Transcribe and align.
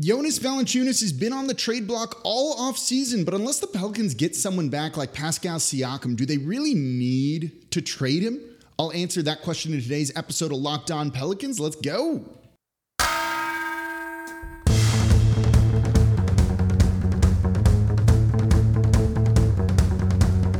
Jonas 0.00 0.40
Valanciunas 0.40 1.00
has 1.02 1.12
been 1.12 1.32
on 1.32 1.46
the 1.46 1.54
trade 1.54 1.86
block 1.86 2.20
all 2.24 2.54
off 2.54 2.76
season, 2.76 3.22
but 3.22 3.32
unless 3.32 3.60
the 3.60 3.68
Pelicans 3.68 4.12
get 4.14 4.34
someone 4.34 4.68
back 4.68 4.96
like 4.96 5.12
Pascal 5.12 5.58
Siakam, 5.58 6.16
do 6.16 6.26
they 6.26 6.36
really 6.36 6.74
need 6.74 7.70
to 7.70 7.80
trade 7.80 8.20
him? 8.20 8.40
I'll 8.76 8.90
answer 8.90 9.22
that 9.22 9.42
question 9.42 9.72
in 9.72 9.80
today's 9.80 10.10
episode 10.16 10.50
of 10.50 10.58
Locked 10.58 10.90
On 10.90 11.12
Pelicans. 11.12 11.60
Let's 11.60 11.76
go. 11.76 12.24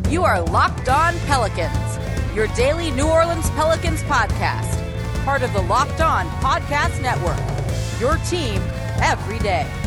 You 0.08 0.22
are 0.22 0.40
Locked 0.42 0.88
On 0.88 1.12
Pelicans, 1.26 2.36
your 2.36 2.46
daily 2.54 2.92
New 2.92 3.08
Orleans 3.08 3.50
Pelicans 3.50 4.00
podcast, 4.04 5.24
part 5.24 5.42
of 5.42 5.52
the 5.52 5.62
Locked 5.62 6.00
On 6.00 6.24
Podcast 6.40 7.02
Network. 7.02 7.40
Your 8.00 8.16
team 8.28 8.62
every 9.00 9.38
day. 9.38 9.83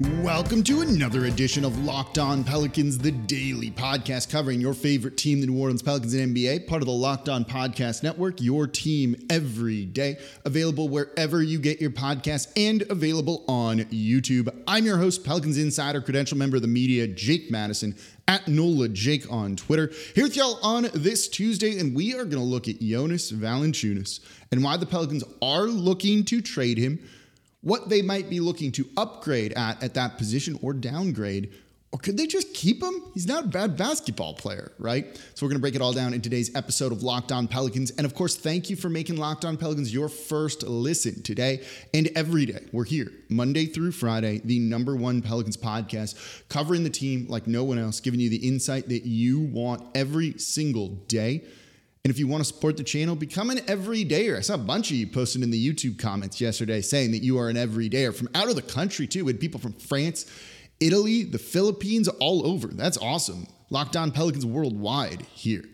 Welcome 0.00 0.62
to 0.62 0.80
another 0.80 1.26
edition 1.26 1.62
of 1.62 1.84
Locked 1.84 2.16
On 2.16 2.42
Pelicans, 2.42 2.96
the 2.96 3.10
daily 3.10 3.70
podcast 3.70 4.30
covering 4.30 4.58
your 4.58 4.72
favorite 4.72 5.18
team, 5.18 5.42
the 5.42 5.46
New 5.46 5.60
Orleans 5.60 5.82
Pelicans 5.82 6.14
and 6.14 6.34
NBA, 6.34 6.66
part 6.66 6.80
of 6.80 6.86
the 6.86 6.92
Locked 6.92 7.28
On 7.28 7.44
Podcast 7.44 8.02
Network, 8.02 8.40
your 8.40 8.66
team 8.66 9.14
every 9.28 9.84
day. 9.84 10.16
Available 10.46 10.88
wherever 10.88 11.42
you 11.42 11.58
get 11.58 11.82
your 11.82 11.90
podcast 11.90 12.50
and 12.56 12.80
available 12.88 13.44
on 13.46 13.80
YouTube. 13.80 14.48
I'm 14.66 14.86
your 14.86 14.96
host, 14.96 15.22
Pelicans 15.22 15.58
Insider, 15.58 16.00
credential 16.00 16.38
member 16.38 16.56
of 16.56 16.62
the 16.62 16.68
media, 16.68 17.06
Jake 17.06 17.50
Madison, 17.50 17.94
at 18.26 18.48
NOLA 18.48 18.88
Jake 18.88 19.30
on 19.30 19.54
Twitter. 19.54 19.92
Here 20.14 20.24
with 20.24 20.34
y'all 20.34 20.58
on 20.62 20.88
this 20.94 21.28
Tuesday, 21.28 21.78
and 21.78 21.94
we 21.94 22.14
are 22.14 22.24
going 22.24 22.30
to 22.30 22.40
look 22.40 22.68
at 22.68 22.80
Jonas 22.80 23.30
Valanciunas 23.30 24.20
and 24.50 24.64
why 24.64 24.78
the 24.78 24.86
Pelicans 24.86 25.24
are 25.42 25.66
looking 25.66 26.24
to 26.24 26.40
trade 26.40 26.78
him 26.78 27.00
what 27.62 27.88
they 27.88 28.02
might 28.02 28.30
be 28.30 28.40
looking 28.40 28.72
to 28.72 28.86
upgrade 28.96 29.52
at 29.52 29.82
at 29.82 29.94
that 29.94 30.18
position 30.18 30.58
or 30.62 30.72
downgrade. 30.72 31.52
Or 31.92 31.98
could 31.98 32.16
they 32.16 32.28
just 32.28 32.54
keep 32.54 32.80
him? 32.80 33.02
He's 33.14 33.26
not 33.26 33.46
a 33.46 33.48
bad 33.48 33.76
basketball 33.76 34.34
player, 34.34 34.70
right? 34.78 35.16
So 35.34 35.44
we're 35.44 35.50
going 35.50 35.58
to 35.58 35.60
break 35.60 35.74
it 35.74 35.82
all 35.82 35.92
down 35.92 36.14
in 36.14 36.20
today's 36.20 36.54
episode 36.54 36.92
of 36.92 37.02
Locked 37.02 37.32
On 37.32 37.48
Pelicans. 37.48 37.90
And 37.90 38.06
of 38.06 38.14
course, 38.14 38.36
thank 38.36 38.70
you 38.70 38.76
for 38.76 38.88
making 38.88 39.16
Locked 39.16 39.44
On 39.44 39.56
Pelicans 39.56 39.92
your 39.92 40.08
first 40.08 40.62
listen 40.62 41.20
today 41.24 41.66
and 41.92 42.08
every 42.14 42.46
day. 42.46 42.64
We're 42.70 42.84
here 42.84 43.10
Monday 43.28 43.66
through 43.66 43.90
Friday, 43.90 44.40
the 44.44 44.60
number 44.60 44.94
one 44.94 45.20
Pelicans 45.20 45.56
podcast, 45.56 46.14
covering 46.48 46.84
the 46.84 46.90
team 46.90 47.26
like 47.28 47.48
no 47.48 47.64
one 47.64 47.78
else, 47.78 47.98
giving 47.98 48.20
you 48.20 48.30
the 48.30 48.46
insight 48.46 48.88
that 48.88 49.04
you 49.04 49.40
want 49.40 49.84
every 49.96 50.38
single 50.38 50.90
day. 51.08 51.42
And 52.04 52.10
if 52.10 52.18
you 52.18 52.26
want 52.26 52.40
to 52.40 52.46
support 52.46 52.78
the 52.78 52.84
channel, 52.84 53.14
become 53.14 53.50
an 53.50 53.58
everydayer. 53.58 54.38
I 54.38 54.40
saw 54.40 54.54
a 54.54 54.58
bunch 54.58 54.90
of 54.90 54.96
you 54.96 55.06
posting 55.06 55.42
in 55.42 55.50
the 55.50 55.72
YouTube 55.72 55.98
comments 55.98 56.40
yesterday 56.40 56.80
saying 56.80 57.10
that 57.10 57.22
you 57.22 57.38
are 57.38 57.50
an 57.50 57.56
everydayer 57.56 58.14
from 58.14 58.30
out 58.34 58.48
of 58.48 58.56
the 58.56 58.62
country 58.62 59.06
too. 59.06 59.26
We 59.26 59.32
had 59.32 59.40
people 59.40 59.60
from 59.60 59.74
France, 59.74 60.24
Italy, 60.80 61.24
the 61.24 61.38
Philippines, 61.38 62.08
all 62.08 62.46
over. 62.46 62.68
That's 62.68 62.96
awesome. 62.96 63.46
Locked 63.68 63.96
On 63.96 64.10
Pelicans 64.10 64.46
worldwide 64.46 65.22
here. 65.34 65.64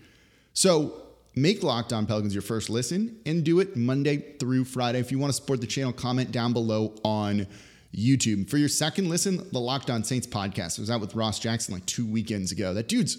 So 0.53 0.95
make 1.37 1.63
Locked 1.63 1.93
On 1.93 2.07
Pelicans 2.07 2.35
your 2.35 2.43
first 2.43 2.71
listen 2.71 3.21
and 3.25 3.45
do 3.45 3.61
it 3.61 3.77
Monday 3.77 4.37
through 4.39 4.65
Friday. 4.65 4.99
If 4.99 5.13
you 5.13 5.21
want 5.21 5.33
to 5.33 5.37
support 5.37 5.61
the 5.61 5.67
channel, 5.69 5.93
comment 5.93 6.33
down 6.33 6.53
below 6.53 6.95
on 7.05 7.47
YouTube. 7.95 8.51
For 8.51 8.57
your 8.57 8.69
second 8.69 9.09
listen, 9.09 9.47
the 9.53 9.61
Locked 9.61 9.91
On 9.91 10.03
Saints 10.03 10.27
podcast. 10.27 10.81
I 10.81 10.83
was 10.83 10.91
out 10.91 11.01
with 11.01 11.15
Ross 11.15 11.39
Jackson 11.39 11.73
like 11.73 11.87
two 11.87 12.05
weekends 12.05 12.51
ago. 12.51 12.75
That 12.75 12.89
dude's 12.89 13.19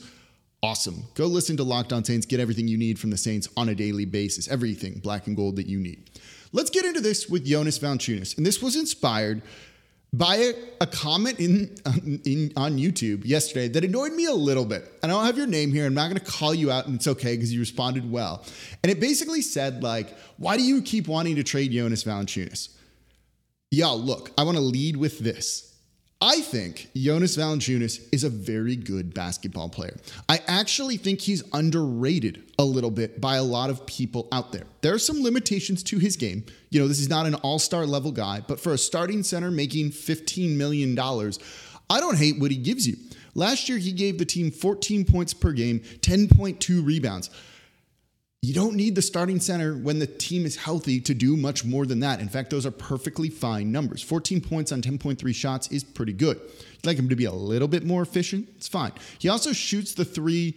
awesome. 0.64 1.04
Go 1.14 1.28
listen 1.28 1.58
to 1.58 1.64
Locked 1.64 1.94
On 1.94 2.04
Saints, 2.04 2.26
get 2.26 2.40
everything 2.40 2.68
you 2.68 2.78
need 2.78 3.00
from 3.00 3.10
the 3.10 3.18
Saints 3.18 3.48
on 3.58 3.70
a 3.70 3.76
daily 3.76 4.06
basis, 4.06 4.48
everything 4.48 5.00
black 5.00 5.28
and 5.28 5.36
gold 5.36 5.56
that 5.58 5.68
you 5.68 5.80
need. 5.80 6.10
Let's 6.52 6.70
get 6.70 6.86
into 6.86 7.02
this 7.02 7.28
with 7.28 7.46
Jonas 7.46 7.80
Valanciunas. 7.80 8.38
And 8.38 8.46
this 8.46 8.62
was 8.62 8.76
inspired 8.76 9.42
by 10.14 10.36
a, 10.38 10.54
a 10.82 10.88
comment 10.88 11.40
in, 11.40 11.76
in 12.26 12.52
on 12.56 12.78
YouTube 12.78 13.26
yesterday 13.26 13.68
that 13.68 13.84
annoyed 13.84 14.14
me 14.14 14.26
a 14.26 14.34
little 14.34 14.66
bit. 14.66 14.92
And 15.04 15.12
I 15.12 15.16
don't 15.16 15.26
have 15.26 15.38
your 15.38 15.48
name 15.48 15.72
here. 15.72 15.86
I'm 15.86 15.94
not 15.94 16.10
going 16.10 16.20
to 16.20 16.32
call 16.32 16.56
you 16.56 16.72
out, 16.72 16.88
and 16.88 16.96
it's 16.96 17.08
okay 17.08 17.36
because 17.36 17.54
you 17.54 17.60
responded 17.60 18.10
well. 18.10 18.46
And 18.84 18.92
it 18.92 19.00
basically 19.00 19.42
said 19.42 19.84
like, 19.84 20.18
"Why 20.38 20.58
do 20.58 20.64
you 20.64 20.82
keep 20.82 21.08
wanting 21.08 21.36
to 21.36 21.44
trade 21.44 21.72
Jonas 21.72 22.04
Valanciunas?" 22.04 22.70
Y'all, 23.70 24.00
look, 24.00 24.32
I 24.38 24.44
want 24.44 24.58
to 24.58 24.64
lead 24.64 24.96
with 24.96 25.20
this. 25.20 25.76
I 26.28 26.42
think 26.42 26.90
Jonas 26.94 27.38
Valanciunas 27.38 28.06
is 28.12 28.26
a 28.26 28.30
very 28.30 28.76
good 28.76 29.14
basketball 29.14 29.70
player. 29.70 29.96
I 30.28 30.42
actually 30.46 30.98
think 30.98 31.22
he's 31.22 31.42
underrated 31.54 32.52
a 32.60 32.66
little 32.66 32.92
bit 32.92 33.22
by 33.22 33.38
a 33.38 33.44
lot 33.44 33.70
of 33.70 33.86
people 33.86 34.28
out 34.34 34.52
there. 34.52 34.66
There 34.82 34.94
are 34.94 35.00
some 35.00 35.24
limitations 35.24 35.84
to 35.84 36.00
his 36.00 36.18
game. 36.18 36.44
You 36.70 36.82
know, 36.82 36.90
this 36.90 37.00
is 37.00 37.08
not 37.08 37.28
an 37.28 37.36
all-star 37.36 37.86
level 37.86 38.12
guy, 38.12 38.42
but 38.46 38.60
for 38.60 38.74
a 38.74 38.78
starting 38.78 39.24
center 39.24 39.52
making 39.52 39.92
$15 39.92 40.58
million, 40.58 41.00
I 41.00 42.02
don't 42.02 42.18
hate 42.18 42.42
what 42.42 42.52
he 42.52 42.58
gives 42.58 42.86
you. 42.86 42.98
Last 43.34 43.70
year, 43.70 43.78
he 43.78 43.94
gave 43.94 44.18
the 44.18 44.26
team 44.26 44.52
14 44.52 45.06
points 45.06 45.34
per 45.34 45.54
game, 45.54 45.80
10.2 45.80 46.86
rebounds. 46.86 47.30
You 48.44 48.54
don't 48.54 48.76
need 48.76 48.94
the 48.94 49.02
starting 49.02 49.40
center 49.40 49.76
when 49.76 49.98
the 49.98 50.06
team 50.06 50.46
is 50.46 50.56
healthy 50.56 51.02
to 51.02 51.16
do 51.16 51.36
much 51.36 51.66
more 51.66 51.88
than 51.88 52.02
that. 52.02 52.20
In 52.20 52.30
fact, 52.30 52.52
those 52.52 52.68
are 52.68 52.72
perfectly 52.72 53.30
fine 53.30 53.72
numbers. 53.72 54.04
14 54.04 54.42
points 54.42 54.72
on 54.72 54.82
10.3 54.82 55.34
shots 55.34 55.68
is 55.70 55.84
pretty 55.84 56.14
good. 56.14 56.40
You'd 56.40 56.86
like 56.86 56.98
him 56.98 57.10
to 57.10 57.16
be 57.16 57.26
a 57.26 57.32
little 57.32 57.68
bit 57.68 57.84
more 57.84 58.04
efficient, 58.04 58.48
it's 58.56 58.68
fine. 58.68 58.92
He 59.18 59.28
also 59.28 59.54
shoots 59.54 59.96
the 59.96 60.06
three. 60.06 60.56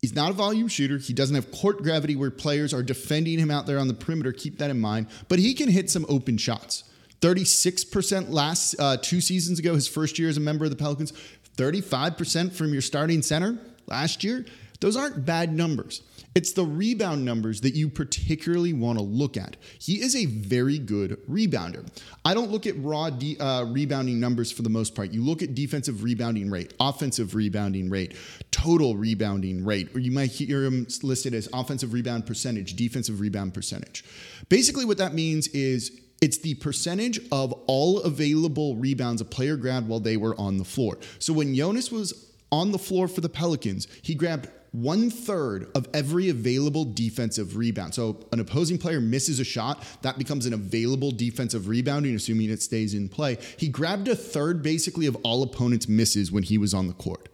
He's 0.00 0.14
not 0.14 0.30
a 0.30 0.34
volume 0.34 0.68
shooter. 0.68 0.98
He 0.98 1.12
doesn't 1.12 1.34
have 1.34 1.50
court 1.52 1.82
gravity 1.82 2.16
where 2.16 2.30
players 2.30 2.74
are 2.74 2.82
defending 2.82 3.38
him 3.38 3.50
out 3.50 3.66
there 3.66 3.78
on 3.78 3.88
the 3.88 3.94
perimeter. 3.94 4.32
Keep 4.32 4.58
that 4.58 4.70
in 4.70 4.80
mind. 4.80 5.06
But 5.28 5.38
he 5.38 5.54
can 5.54 5.68
hit 5.68 5.90
some 5.90 6.04
open 6.08 6.36
shots. 6.36 6.84
36% 7.20 8.30
last 8.30 8.76
uh, 8.78 8.96
two 8.96 9.20
seasons 9.20 9.58
ago, 9.58 9.74
his 9.74 9.88
first 9.88 10.18
year 10.18 10.28
as 10.28 10.36
a 10.36 10.40
member 10.40 10.64
of 10.64 10.70
the 10.70 10.76
Pelicans. 10.76 11.12
35% 11.56 12.52
from 12.52 12.72
your 12.72 12.82
starting 12.82 13.22
center 13.22 13.58
last 13.86 14.22
year. 14.22 14.44
Those 14.80 14.96
aren't 14.96 15.24
bad 15.24 15.52
numbers. 15.52 16.02
It's 16.34 16.52
the 16.52 16.64
rebound 16.64 17.24
numbers 17.24 17.62
that 17.62 17.74
you 17.74 17.88
particularly 17.88 18.72
want 18.72 18.98
to 18.98 19.04
look 19.04 19.36
at. 19.36 19.56
He 19.80 20.00
is 20.00 20.14
a 20.14 20.26
very 20.26 20.78
good 20.78 21.18
rebounder. 21.28 21.88
I 22.24 22.34
don't 22.34 22.50
look 22.50 22.66
at 22.66 22.74
raw 22.78 23.10
de- 23.10 23.38
uh, 23.38 23.64
rebounding 23.64 24.20
numbers 24.20 24.52
for 24.52 24.62
the 24.62 24.68
most 24.68 24.94
part. 24.94 25.10
You 25.12 25.24
look 25.24 25.42
at 25.42 25.54
defensive 25.54 26.02
rebounding 26.02 26.50
rate, 26.50 26.74
offensive 26.78 27.34
rebounding 27.34 27.90
rate, 27.90 28.14
total 28.50 28.96
rebounding 28.96 29.64
rate, 29.64 29.94
or 29.94 30.00
you 30.00 30.12
might 30.12 30.30
hear 30.30 30.64
him 30.64 30.86
listed 31.02 31.34
as 31.34 31.48
offensive 31.52 31.92
rebound 31.92 32.26
percentage, 32.26 32.76
defensive 32.76 33.20
rebound 33.20 33.54
percentage. 33.54 34.04
Basically, 34.48 34.84
what 34.84 34.98
that 34.98 35.14
means 35.14 35.48
is 35.48 36.00
it's 36.20 36.38
the 36.38 36.54
percentage 36.54 37.20
of 37.30 37.52
all 37.66 38.00
available 38.02 38.76
rebounds 38.76 39.20
a 39.20 39.24
player 39.24 39.56
grabbed 39.56 39.88
while 39.88 40.00
they 40.00 40.16
were 40.16 40.38
on 40.38 40.58
the 40.58 40.64
floor. 40.64 40.98
So 41.18 41.32
when 41.32 41.54
Jonas 41.54 41.92
was 41.92 42.27
on 42.50 42.72
the 42.72 42.78
floor 42.78 43.08
for 43.08 43.20
the 43.20 43.28
Pelicans, 43.28 43.88
he 44.02 44.14
grabbed 44.14 44.48
one 44.72 45.10
third 45.10 45.70
of 45.74 45.88
every 45.94 46.28
available 46.28 46.84
defensive 46.84 47.56
rebound. 47.56 47.94
So 47.94 48.26
an 48.32 48.40
opposing 48.40 48.78
player 48.78 49.00
misses 49.00 49.40
a 49.40 49.44
shot, 49.44 49.84
that 50.02 50.18
becomes 50.18 50.46
an 50.46 50.52
available 50.52 51.10
defensive 51.10 51.68
rebounding, 51.68 52.14
assuming 52.14 52.50
it 52.50 52.62
stays 52.62 52.94
in 52.94 53.08
play. 53.08 53.38
He 53.56 53.68
grabbed 53.68 54.08
a 54.08 54.16
third 54.16 54.62
basically 54.62 55.06
of 55.06 55.16
all 55.22 55.42
opponents' 55.42 55.88
misses 55.88 56.30
when 56.30 56.42
he 56.42 56.58
was 56.58 56.74
on 56.74 56.86
the 56.86 56.94
court. 56.94 57.28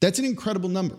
That's 0.00 0.18
an 0.18 0.24
incredible 0.24 0.68
number. 0.68 0.96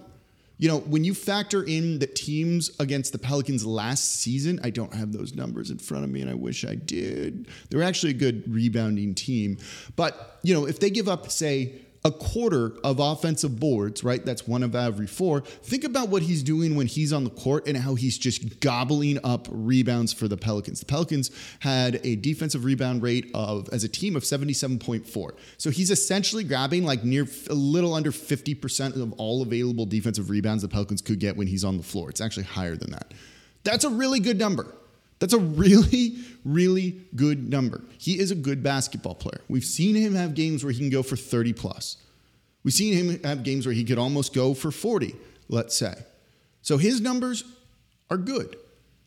You 0.58 0.68
know, 0.68 0.80
when 0.80 1.06
you 1.06 1.14
factor 1.14 1.64
in 1.64 2.00
the 2.00 2.08
teams 2.08 2.70
against 2.82 3.14
the 3.14 3.18
Pelicans 3.18 3.66
last 3.66 4.20
season, 4.20 4.60
I 4.62 4.72
don't 4.72 4.94
have 4.94 5.14
those 5.14 5.34
numbers 5.34 5.72
in 5.72 5.78
front 5.78 6.04
of 6.04 6.10
me 6.10 6.20
and 6.20 6.30
I 6.30 6.34
wish 6.34 6.66
I 6.66 6.76
did. 6.76 7.48
They 7.70 7.78
were 7.78 7.84
actually 7.84 8.12
a 8.12 8.16
good 8.16 8.44
rebounding 8.54 9.16
team. 9.16 9.58
But, 9.96 10.40
you 10.44 10.54
know, 10.54 10.68
if 10.68 10.82
they 10.82 10.90
give 10.90 11.08
up, 11.08 11.32
say, 11.32 11.76
a 12.06 12.12
quarter 12.12 12.74
of 12.84 13.00
offensive 13.00 13.60
boards, 13.60 14.04
right? 14.04 14.24
That's 14.26 14.48
one 14.48 14.64
of 14.64 14.74
every 14.76 15.08
four. 15.08 15.42
Think 15.42 15.84
about 15.84 16.10
what 16.10 16.22
he's 16.22 16.44
doing 16.44 16.76
when 16.76 16.88
he's 16.88 17.12
on 17.12 17.26
the 17.26 17.30
court 17.30 17.68
and 17.68 17.76
how 17.76 17.96
he's 17.96 18.18
just 18.18 18.62
gobbling 18.62 19.20
up 19.24 19.48
rebounds 19.52 20.14
for 20.14 20.28
the 20.28 20.38
Pelicans. 20.38 20.80
The 20.80 20.86
Pelicans 20.86 21.32
had 21.60 22.00
a 22.06 22.16
defensive 22.16 22.64
rebound 22.64 23.02
rate 23.02 23.30
of, 23.34 23.68
as 23.70 23.84
a 23.84 23.90
team, 23.90 24.16
of 24.16 24.24
77.4. 24.24 25.32
So 25.58 25.70
he's 25.70 25.92
essentially 25.92 26.44
grabbing 26.44 26.86
like 26.86 27.04
near 27.04 27.28
a 27.50 27.54
little 27.54 27.94
under 27.94 28.12
50% 28.12 29.02
of 29.02 29.14
all 29.14 29.42
available 29.42 29.86
defensive 29.86 30.30
rebounds 30.30 30.64
the 30.64 30.70
Pelicans 30.70 31.02
could 31.02 31.20
get 31.20 31.36
when 31.36 31.48
he's 31.48 31.66
on 31.66 31.78
the 31.78 31.84
floor. 31.84 32.10
It's 32.10 32.22
actually 32.22 32.44
higher 32.44 32.78
than 32.78 32.92
that. 32.92 33.14
That's 33.64 33.84
a 33.84 33.90
really 33.90 34.22
good 34.22 34.40
number. 34.40 34.74
That's 35.20 35.34
a 35.34 35.40
really, 35.40 36.18
really 36.46 37.02
good 37.16 37.50
number. 37.50 37.84
He 37.98 38.20
is 38.20 38.32
a 38.32 38.36
good 38.36 38.64
basketball 38.64 39.16
player. 39.16 39.42
We've 39.50 39.66
seen 39.66 39.96
him 39.96 40.16
have 40.16 40.34
games 40.34 40.64
where 40.64 40.72
he 40.72 40.80
can 40.80 40.90
go 40.90 41.04
for 41.04 41.18
30 41.18 41.54
plus. 41.54 41.98
We've 42.64 42.74
seen 42.74 42.94
him 42.94 43.24
have 43.24 43.44
games 43.44 43.66
where 43.66 43.74
he 43.74 43.84
could 43.84 43.98
almost 43.98 44.34
go 44.34 44.54
for 44.54 44.72
40, 44.72 45.16
let's 45.50 45.78
say. 45.78 45.94
So 46.62 46.78
his 46.78 47.02
numbers 47.02 47.44
are 48.10 48.18
good. 48.18 48.58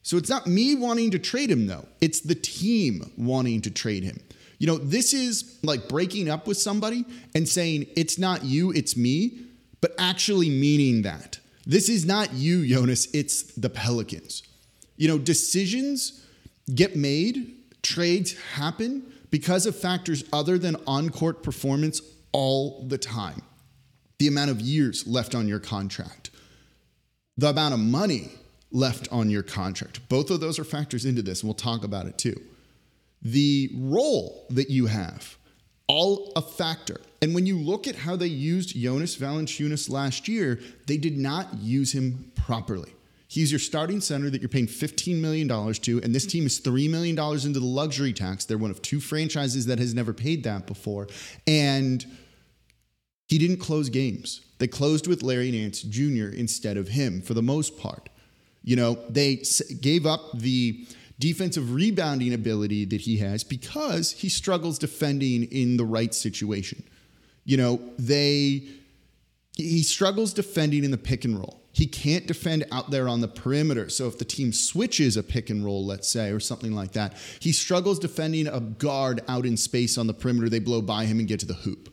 So 0.03 0.17
it's 0.17 0.29
not 0.29 0.47
me 0.47 0.75
wanting 0.75 1.13
to 1.13 1.19
trade 1.19 1.51
him, 1.51 1.67
though. 1.67 1.87
It's 2.01 2.21
the 2.21 2.35
team 2.35 3.13
wanting 3.17 3.63
to 3.63 3.71
trade 3.71 4.05
him. 4.05 4.21
You 4.59 4.67
know, 4.67 4.79
this 4.79 5.13
is 5.13 5.59
like 5.63 5.89
breaking 5.89 6.29
up 6.29 6.47
with 6.47 6.57
somebody 6.57 7.05
and 7.35 7.49
saying, 7.49 7.87
it's 7.97 8.19
not 8.19 8.45
you, 8.45 8.73
it's 8.73 8.97
me, 8.97 9.41
but 9.81 9.93
actually 9.99 10.51
meaning 10.51 11.03
that. 11.03 11.39
This 11.67 11.89
is 11.89 12.05
not 12.05 12.33
you, 12.33 12.67
Jonas, 12.67 13.07
it's 13.13 13.43
the 13.55 13.71
Pelicans. 13.71 14.43
You 15.03 15.09
know, 15.09 15.19
decisions 15.19 16.25
get 16.73 16.95
made, 16.95 17.57
trades 17.83 18.39
happen 18.55 19.13
because 19.33 19.67
of 19.67 19.75
factors 19.75 20.23
other 20.33 20.59
than 20.59 20.77
on 20.87 21.11
court 21.11 21.43
performance 21.43 22.01
all 22.31 22.87
the 22.87 22.99
time. 22.99 23.43
The 24.21 24.29
amount 24.29 24.53
of 24.53 24.61
years 24.61 25.05
left 25.05 25.35
on 25.35 25.49
your 25.49 25.59
contract, 25.59 26.31
the 27.37 27.49
amount 27.49 27.75
of 27.75 27.81
money 27.81 28.31
left 28.71 29.09
on 29.11 29.29
your 29.29 29.43
contract. 29.43 30.09
Both 30.09 30.31
of 30.31 30.39
those 30.39 30.61
are 30.61 30.65
factors 30.65 31.05
into 31.05 31.21
this, 31.21 31.41
and 31.41 31.49
we'll 31.49 31.55
talk 31.55 31.83
about 31.83 32.07
it 32.07 32.17
too. 32.17 32.41
The 33.23 33.73
role 33.75 34.47
that 34.51 34.71
you 34.71 34.87
have, 34.87 35.37
all 35.89 36.31
a 36.37 36.43
factor. 36.43 37.01
And 37.21 37.35
when 37.35 37.45
you 37.45 37.59
look 37.59 37.89
at 37.89 37.97
how 37.97 38.15
they 38.15 38.29
used 38.29 38.77
Jonas 38.77 39.17
Valanciunas 39.17 39.91
last 39.91 40.29
year, 40.29 40.61
they 40.87 40.97
did 40.97 41.19
not 41.19 41.55
use 41.59 41.93
him 41.93 42.31
properly. 42.37 42.93
He's 43.33 43.51
your 43.51 43.61
starting 43.61 44.03
center 44.03 44.29
that 44.29 44.43
you're 44.43 44.51
paying 44.51 44.67
$15 44.67 45.17
million 45.17 45.49
to, 45.49 46.03
and 46.03 46.15
this 46.15 46.27
team 46.27 46.45
is 46.45 46.61
$3 46.61 46.91
million 46.91 47.19
into 47.19 47.61
the 47.61 47.65
luxury 47.65 48.13
tax. 48.13 48.45
They're 48.45 48.59
one 48.59 48.71
of 48.71 48.83
two 48.83 49.01
franchises 49.01 49.65
that 49.65 49.79
has 49.79 49.95
never 49.95 50.13
paid 50.13 50.45
that 50.45 50.67
before. 50.67 51.09
And 51.47 52.05
he 53.29 53.39
didn't 53.39 53.57
close 53.57 53.89
games. 53.89 54.43
They 54.59 54.67
closed 54.69 55.07
with 55.07 55.23
Larry 55.23 55.51
Nance 55.51 55.81
Jr. 55.81 56.27
instead 56.27 56.77
of 56.77 56.89
him 56.89 57.23
for 57.23 57.33
the 57.33 57.41
most 57.41 57.79
part. 57.79 58.11
You 58.63 58.77
know, 58.77 58.99
they 59.09 59.43
gave 59.81 60.05
up 60.05 60.21
the 60.35 60.87
defensive 61.19 61.73
rebounding 61.73 62.35
ability 62.35 62.85
that 62.85 63.01
he 63.01 63.17
has 63.17 63.45
because 63.45 64.13
he 64.13 64.29
struggles 64.29 64.79
defending 64.79 65.45
in 65.45 65.79
the 65.79 65.87
right 65.87 66.13
situation. 66.13 66.85
You 67.47 67.57
know, 67.57 67.81
they 67.99 68.69
he 69.57 69.83
struggles 69.83 70.35
defending 70.35 70.85
in 70.85 70.91
the 70.91 70.99
pick 70.99 71.25
and 71.25 71.39
roll. 71.39 71.62
He 71.73 71.87
can't 71.87 72.27
defend 72.27 72.65
out 72.71 72.91
there 72.91 73.09
on 73.09 73.21
the 73.21 73.29
perimeter. 73.29 73.89
So 73.89 74.07
if 74.07 74.19
the 74.19 74.25
team 74.25 74.53
switches 74.53 75.17
a 75.17 75.23
pick 75.23 75.49
and 75.51 75.65
roll, 75.65 75.87
let's 75.87 76.09
say, 76.09 76.31
or 76.31 76.41
something 76.41 76.75
like 76.75 76.93
that, 76.93 77.17
he 77.41 77.53
struggles 77.53 77.99
defending 77.99 78.47
a 78.47 78.61
guard 78.61 79.23
out 79.27 79.47
in 79.47 79.57
space 79.57 79.97
on 79.97 80.07
the 80.07 80.15
perimeter. 80.15 80.49
They 80.49 80.59
blow 80.59 80.83
by 80.83 81.07
him 81.07 81.19
and 81.19 81.27
get 81.27 81.41
to 81.41 81.47
the 81.47 81.55
hoop. 81.55 81.89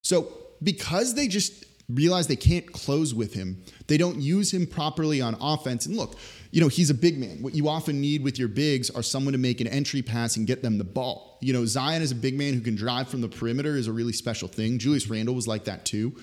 So 0.00 0.28
because 0.62 1.14
they 1.14 1.28
just 1.28 1.64
realize 1.88 2.26
they 2.26 2.36
can't 2.36 2.72
close 2.72 3.14
with 3.14 3.34
him. 3.34 3.62
They 3.88 3.98
don't 3.98 4.20
use 4.20 4.52
him 4.52 4.66
properly 4.66 5.20
on 5.20 5.36
offense. 5.40 5.86
And 5.86 5.96
look, 5.96 6.16
you 6.50 6.60
know, 6.60 6.68
he's 6.68 6.90
a 6.90 6.94
big 6.94 7.18
man. 7.18 7.42
What 7.42 7.54
you 7.54 7.68
often 7.68 8.00
need 8.00 8.22
with 8.22 8.38
your 8.38 8.48
bigs 8.48 8.90
are 8.90 9.02
someone 9.02 9.32
to 9.32 9.38
make 9.38 9.60
an 9.60 9.66
entry 9.66 10.02
pass 10.02 10.36
and 10.36 10.46
get 10.46 10.62
them 10.62 10.78
the 10.78 10.84
ball. 10.84 11.38
You 11.42 11.52
know, 11.52 11.66
Zion 11.66 12.00
is 12.00 12.10
a 12.10 12.16
big 12.16 12.38
man 12.38 12.54
who 12.54 12.60
can 12.60 12.74
drive 12.74 13.08
from 13.08 13.20
the 13.20 13.28
perimeter 13.28 13.76
is 13.76 13.86
a 13.86 13.92
really 13.92 14.12
special 14.12 14.48
thing. 14.48 14.78
Julius 14.78 15.08
Randle 15.08 15.34
was 15.34 15.46
like 15.46 15.64
that 15.64 15.84
too. 15.84 16.16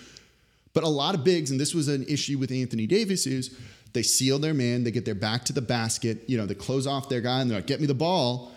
But 0.73 0.83
a 0.83 0.88
lot 0.88 1.15
of 1.15 1.23
bigs, 1.23 1.51
and 1.51 1.59
this 1.59 1.73
was 1.73 1.88
an 1.88 2.06
issue 2.07 2.38
with 2.38 2.51
Anthony 2.51 2.88
Davis, 2.88 3.27
is 3.27 3.57
they 3.94 4.03
seal 4.03 4.39
their 4.39 4.53
man, 4.53 4.83
they 4.83 4.91
get 4.91 5.06
their 5.06 5.15
back 5.15 5.44
to 5.45 5.53
the 5.53 5.62
basket, 5.62 6.23
you 6.27 6.38
know, 6.38 6.45
they 6.45 6.56
close 6.56 6.88
off 6.88 7.09
their 7.09 7.21
guy 7.21 7.41
and 7.41 7.50
they're 7.50 7.57
like, 7.57 7.68
get 7.68 7.81
me 7.81 7.88
the 7.88 7.94
ball. 7.94 8.51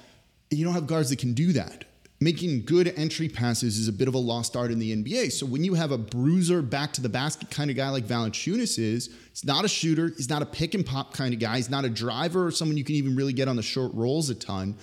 And 0.51 0.59
you 0.59 0.65
don't 0.65 0.75
have 0.75 0.87
guards 0.87 1.11
that 1.11 1.19
can 1.19 1.35
do 1.35 1.53
that 1.55 1.85
making 2.25 2.65
good 2.65 2.93
entry 2.97 3.29
passes 3.29 3.79
is 3.79 3.87
a 3.87 3.93
bit 3.93 4.09
of 4.09 4.15
a 4.15 4.19
lost 4.19 4.57
art 4.57 4.71
in 4.71 4.79
the 4.79 4.97
NBA. 4.97 5.31
So 5.31 5.45
when 5.45 5.63
you 5.63 5.75
have 5.75 5.91
a 5.91 5.99
bruiser 5.99 6.63
back 6.63 6.93
to 6.95 7.03
the 7.03 7.09
basket 7.09 7.51
kind 7.51 7.71
of 7.71 7.77
guy 7.77 7.91
like 7.91 8.05
Valanciunas 8.05 8.79
is, 8.79 9.15
he's 9.31 9.45
not 9.45 9.65
a 9.65 9.69
shooter, 9.69 10.11
he's 10.17 10.31
not 10.31 10.41
a 10.41 10.47
pick 10.47 10.75
and 10.75 10.87
pop 10.87 11.13
kind 11.13 11.35
of 11.35 11.41
guy, 11.41 11.57
he's 11.57 11.69
not 11.69 11.85
a 11.85 11.91
driver 11.91 12.47
or 12.47 12.51
someone 12.51 12.79
you 12.79 12.85
can 12.85 12.95
even 12.95 13.15
really 13.15 13.35
get 13.35 13.47
on 13.47 13.57
the 13.57 13.63
short 13.63 13.93
rolls 13.95 14.31
a 14.31 14.35
ton. 14.35 14.77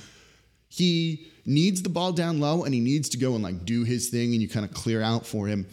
He 0.67 1.31
needs 1.45 1.81
the 1.81 1.89
ball 1.89 2.11
down 2.11 2.39
low 2.39 2.63
and 2.63 2.73
he 2.73 2.79
needs 2.79 3.09
to 3.09 3.17
go 3.17 3.33
and 3.33 3.43
like 3.43 3.65
do 3.65 3.83
his 3.83 4.09
thing 4.09 4.33
and 4.33 4.41
you 4.41 4.47
kind 4.47 4.65
of 4.65 4.73
clear 4.73 5.01
out 5.01 5.25
for 5.25 5.47
him. 5.47 5.65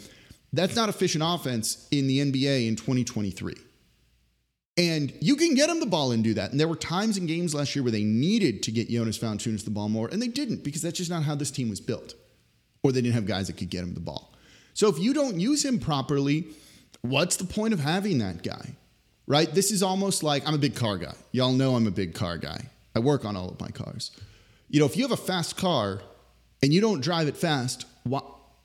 That's 0.53 0.75
not 0.75 0.89
efficient 0.89 1.23
offense 1.27 1.87
in 1.91 2.07
the 2.07 2.21
NBA 2.21 2.69
in 2.69 2.77
2023. 2.77 3.55
And 4.79 5.13
you 5.21 5.35
can 5.35 5.55
get 5.55 5.69
him 5.69 5.81
the 5.81 5.87
ball 5.87 6.13
and 6.13 6.23
do 6.23 6.35
that. 6.35 6.53
And 6.53 6.61
there 6.61 6.69
were 6.69 6.77
times 6.77 7.19
in 7.19 7.27
games 7.27 7.53
last 7.53 7.75
year 7.75 7.83
where 7.83 7.93
they 7.93 8.05
needed 8.05 8.63
to 8.63 8.71
get 8.71 8.89
Jonas 8.89 9.19
Valanciunas 9.19 9.65
the 9.65 9.71
ball 9.71 9.89
more, 9.89 10.09
and 10.09 10.23
they 10.23 10.29
didn't 10.29 10.63
because 10.63 10.83
that's 10.83 10.97
just 10.97 11.11
not 11.11 11.25
how 11.25 11.35
this 11.35 11.51
team 11.51 11.69
was 11.69 11.81
built. 11.81 12.15
Or 12.85 12.93
they 12.93 13.01
didn't 13.01 13.17
have 13.17 13.27
guys 13.27 13.49
that 13.49 13.57
could 13.57 13.71
get 13.71 13.83
him 13.83 13.95
the 13.95 14.01
ball. 14.01 14.33
So 14.75 14.89
if 14.89 14.99
you 15.01 15.13
don't 15.13 15.41
use 15.41 15.65
him 15.65 15.81
properly, 15.81 16.47
what's 17.03 17.35
the 17.37 17.45
point 17.45 17.75
of 17.75 17.81
having 17.81 18.19
that 18.19 18.45
guy? 18.45 18.77
Right? 19.27 19.53
This 19.53 19.73
is 19.73 19.83
almost 19.83 20.23
like 20.23 20.47
I'm 20.47 20.55
a 20.55 20.59
big 20.59 20.77
car 20.77 20.97
guy. 20.97 21.15
Y'all 21.33 21.53
know 21.53 21.75
I'm 21.75 21.89
a 21.89 21.91
big 21.91 22.15
car 22.15 22.39
guy. 22.39 22.71
I 22.95 23.01
work 23.01 23.25
on 23.25 23.37
all 23.37 23.49
of 23.49 23.61
my 23.61 23.69
cars. 23.69 24.13
You 24.69 24.79
know, 24.79 24.87
if 24.87 24.97
you 24.97 25.03
have 25.03 25.13
a 25.13 25.17
fast 25.17 25.57
car 25.57 26.01
and 26.63 26.73
you 26.73 26.81
don't 26.81 27.01
drive 27.01 27.27
it 27.27 27.37
fast, 27.37 27.85
why, 28.05 28.21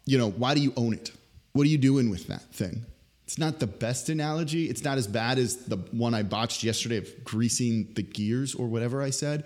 you 0.05 0.19
know, 0.19 0.29
why 0.29 0.53
do 0.53 0.61
you 0.61 0.73
own 0.77 0.93
it? 0.93 1.11
What 1.53 1.63
are 1.63 1.69
you 1.69 1.77
doing 1.77 2.09
with 2.09 2.27
that 2.27 2.43
thing? 2.51 2.85
It's 3.25 3.37
not 3.37 3.59
the 3.59 3.67
best 3.67 4.09
analogy. 4.09 4.69
It's 4.69 4.83
not 4.83 4.97
as 4.97 5.07
bad 5.07 5.39
as 5.39 5.55
the 5.65 5.77
one 5.91 6.13
I 6.13 6.23
botched 6.23 6.63
yesterday 6.63 6.97
of 6.97 7.23
greasing 7.23 7.93
the 7.93 8.03
gears 8.03 8.53
or 8.53 8.67
whatever 8.67 9.01
I 9.01 9.11
said. 9.11 9.45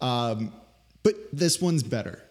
Um, 0.00 0.52
but 1.02 1.14
this 1.32 1.60
one's 1.60 1.82
better. 1.82 2.22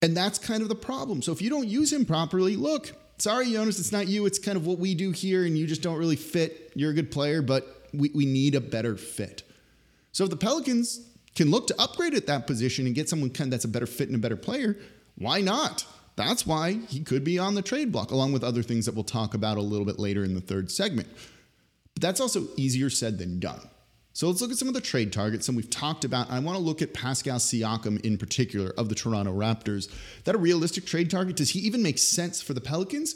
And 0.00 0.16
that's 0.16 0.38
kind 0.38 0.62
of 0.62 0.68
the 0.68 0.76
problem. 0.76 1.22
So 1.22 1.32
if 1.32 1.42
you 1.42 1.50
don't 1.50 1.66
use 1.66 1.92
him 1.92 2.04
properly, 2.04 2.54
look, 2.54 2.92
sorry, 3.18 3.50
Jonas, 3.52 3.80
it's 3.80 3.92
not 3.92 4.06
you. 4.06 4.26
It's 4.26 4.38
kind 4.38 4.56
of 4.56 4.66
what 4.66 4.78
we 4.78 4.94
do 4.94 5.10
here, 5.10 5.44
and 5.44 5.58
you 5.58 5.66
just 5.66 5.82
don't 5.82 5.98
really 5.98 6.16
fit. 6.16 6.72
You're 6.74 6.92
a 6.92 6.94
good 6.94 7.10
player, 7.10 7.42
but 7.42 7.88
we, 7.92 8.10
we 8.14 8.24
need 8.24 8.54
a 8.54 8.60
better 8.60 8.96
fit. 8.96 9.42
So 10.12 10.24
if 10.24 10.30
the 10.30 10.36
Pelicans 10.36 11.08
can 11.34 11.50
look 11.50 11.66
to 11.68 11.80
upgrade 11.80 12.14
at 12.14 12.26
that 12.26 12.46
position 12.46 12.86
and 12.86 12.94
get 12.94 13.08
someone 13.08 13.30
kind 13.30 13.48
of 13.48 13.52
that's 13.52 13.64
a 13.64 13.68
better 13.68 13.86
fit 13.86 14.08
and 14.08 14.16
a 14.16 14.20
better 14.20 14.36
player, 14.36 14.76
why 15.16 15.40
not? 15.40 15.84
That's 16.18 16.44
why 16.44 16.80
he 16.88 16.98
could 16.98 17.22
be 17.22 17.38
on 17.38 17.54
the 17.54 17.62
trade 17.62 17.92
block, 17.92 18.10
along 18.10 18.32
with 18.32 18.42
other 18.42 18.64
things 18.64 18.86
that 18.86 18.94
we'll 18.96 19.04
talk 19.04 19.34
about 19.34 19.56
a 19.56 19.62
little 19.62 19.86
bit 19.86 20.00
later 20.00 20.24
in 20.24 20.34
the 20.34 20.40
third 20.40 20.68
segment. 20.68 21.08
But 21.94 22.02
that's 22.02 22.20
also 22.20 22.48
easier 22.56 22.90
said 22.90 23.18
than 23.18 23.38
done. 23.38 23.60
So 24.14 24.26
let's 24.26 24.40
look 24.40 24.50
at 24.50 24.56
some 24.56 24.66
of 24.66 24.74
the 24.74 24.80
trade 24.80 25.12
targets, 25.12 25.46
some 25.46 25.54
we've 25.54 25.70
talked 25.70 26.04
about. 26.04 26.28
I 26.28 26.40
want 26.40 26.58
to 26.58 26.62
look 26.62 26.82
at 26.82 26.92
Pascal 26.92 27.38
Siakam 27.38 28.04
in 28.04 28.18
particular 28.18 28.70
of 28.76 28.88
the 28.88 28.96
Toronto 28.96 29.32
Raptors. 29.32 29.86
Is 29.86 30.22
that 30.24 30.34
a 30.34 30.38
realistic 30.38 30.86
trade 30.86 31.08
target? 31.08 31.36
Does 31.36 31.50
he 31.50 31.60
even 31.60 31.84
make 31.84 31.98
sense 31.98 32.42
for 32.42 32.52
the 32.52 32.60
Pelicans? 32.60 33.14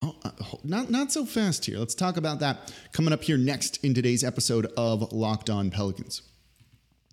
Oh, 0.00 0.16
uh, 0.24 0.30
not 0.64 0.90
not 0.90 1.12
so 1.12 1.26
fast 1.26 1.66
here. 1.66 1.78
Let's 1.78 1.94
talk 1.94 2.16
about 2.16 2.40
that 2.40 2.72
coming 2.94 3.12
up 3.12 3.24
here 3.24 3.36
next 3.36 3.84
in 3.84 3.92
today's 3.92 4.24
episode 4.24 4.72
of 4.78 5.12
Locked 5.12 5.50
On 5.50 5.70
Pelicans. 5.70 6.22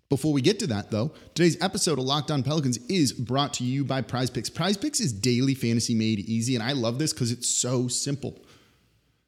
Before 0.08 0.32
we 0.32 0.40
get 0.40 0.60
to 0.60 0.68
that, 0.68 0.92
though, 0.92 1.10
today's 1.34 1.60
episode 1.60 1.98
of 1.98 2.04
Locked 2.04 2.30
On 2.30 2.44
Pelicans 2.44 2.78
is 2.88 3.12
brought 3.12 3.54
to 3.54 3.64
you 3.64 3.84
by 3.84 4.02
Prize 4.02 4.30
Picks. 4.30 4.48
Prize 4.48 4.76
Picks 4.76 5.00
is 5.00 5.12
daily 5.12 5.54
fantasy 5.54 5.96
made 5.96 6.20
easy, 6.20 6.54
and 6.54 6.62
I 6.62 6.72
love 6.72 7.00
this 7.00 7.12
because 7.12 7.32
it's 7.32 7.48
so 7.48 7.88
simple. 7.88 8.38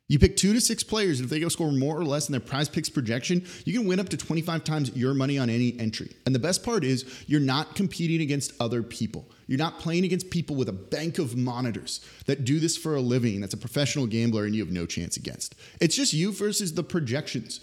You 0.06 0.20
pick 0.20 0.36
two 0.36 0.52
to 0.52 0.60
six 0.60 0.84
players, 0.84 1.18
and 1.18 1.26
if 1.26 1.30
they 1.30 1.40
go 1.40 1.48
score 1.48 1.72
more 1.72 1.98
or 1.98 2.04
less 2.04 2.28
in 2.28 2.32
their 2.32 2.40
prize 2.40 2.68
picks 2.68 2.88
projection, 2.88 3.44
you 3.66 3.78
can 3.78 3.86
win 3.86 4.00
up 4.00 4.08
to 4.08 4.16
25 4.16 4.64
times 4.64 4.96
your 4.96 5.12
money 5.12 5.36
on 5.36 5.50
any 5.50 5.78
entry. 5.78 6.12
And 6.24 6.34
the 6.34 6.38
best 6.38 6.62
part 6.62 6.82
is, 6.82 7.24
you're 7.26 7.40
not 7.40 7.74
competing 7.74 8.22
against 8.22 8.54
other 8.58 8.82
people. 8.82 9.28
You're 9.48 9.58
not 9.58 9.80
playing 9.80 10.04
against 10.04 10.30
people 10.30 10.56
with 10.56 10.68
a 10.68 10.72
bank 10.72 11.18
of 11.18 11.36
monitors 11.36 12.00
that 12.24 12.44
do 12.44 12.58
this 12.58 12.76
for 12.76 12.94
a 12.94 13.02
living, 13.02 13.40
that's 13.40 13.52
a 13.52 13.58
professional 13.58 14.06
gambler, 14.06 14.44
and 14.44 14.54
you 14.54 14.64
have 14.64 14.72
no 14.72 14.86
chance 14.86 15.18
against. 15.18 15.56
It's 15.78 15.96
just 15.96 16.14
you 16.14 16.32
versus 16.32 16.72
the 16.72 16.84
projections. 16.84 17.60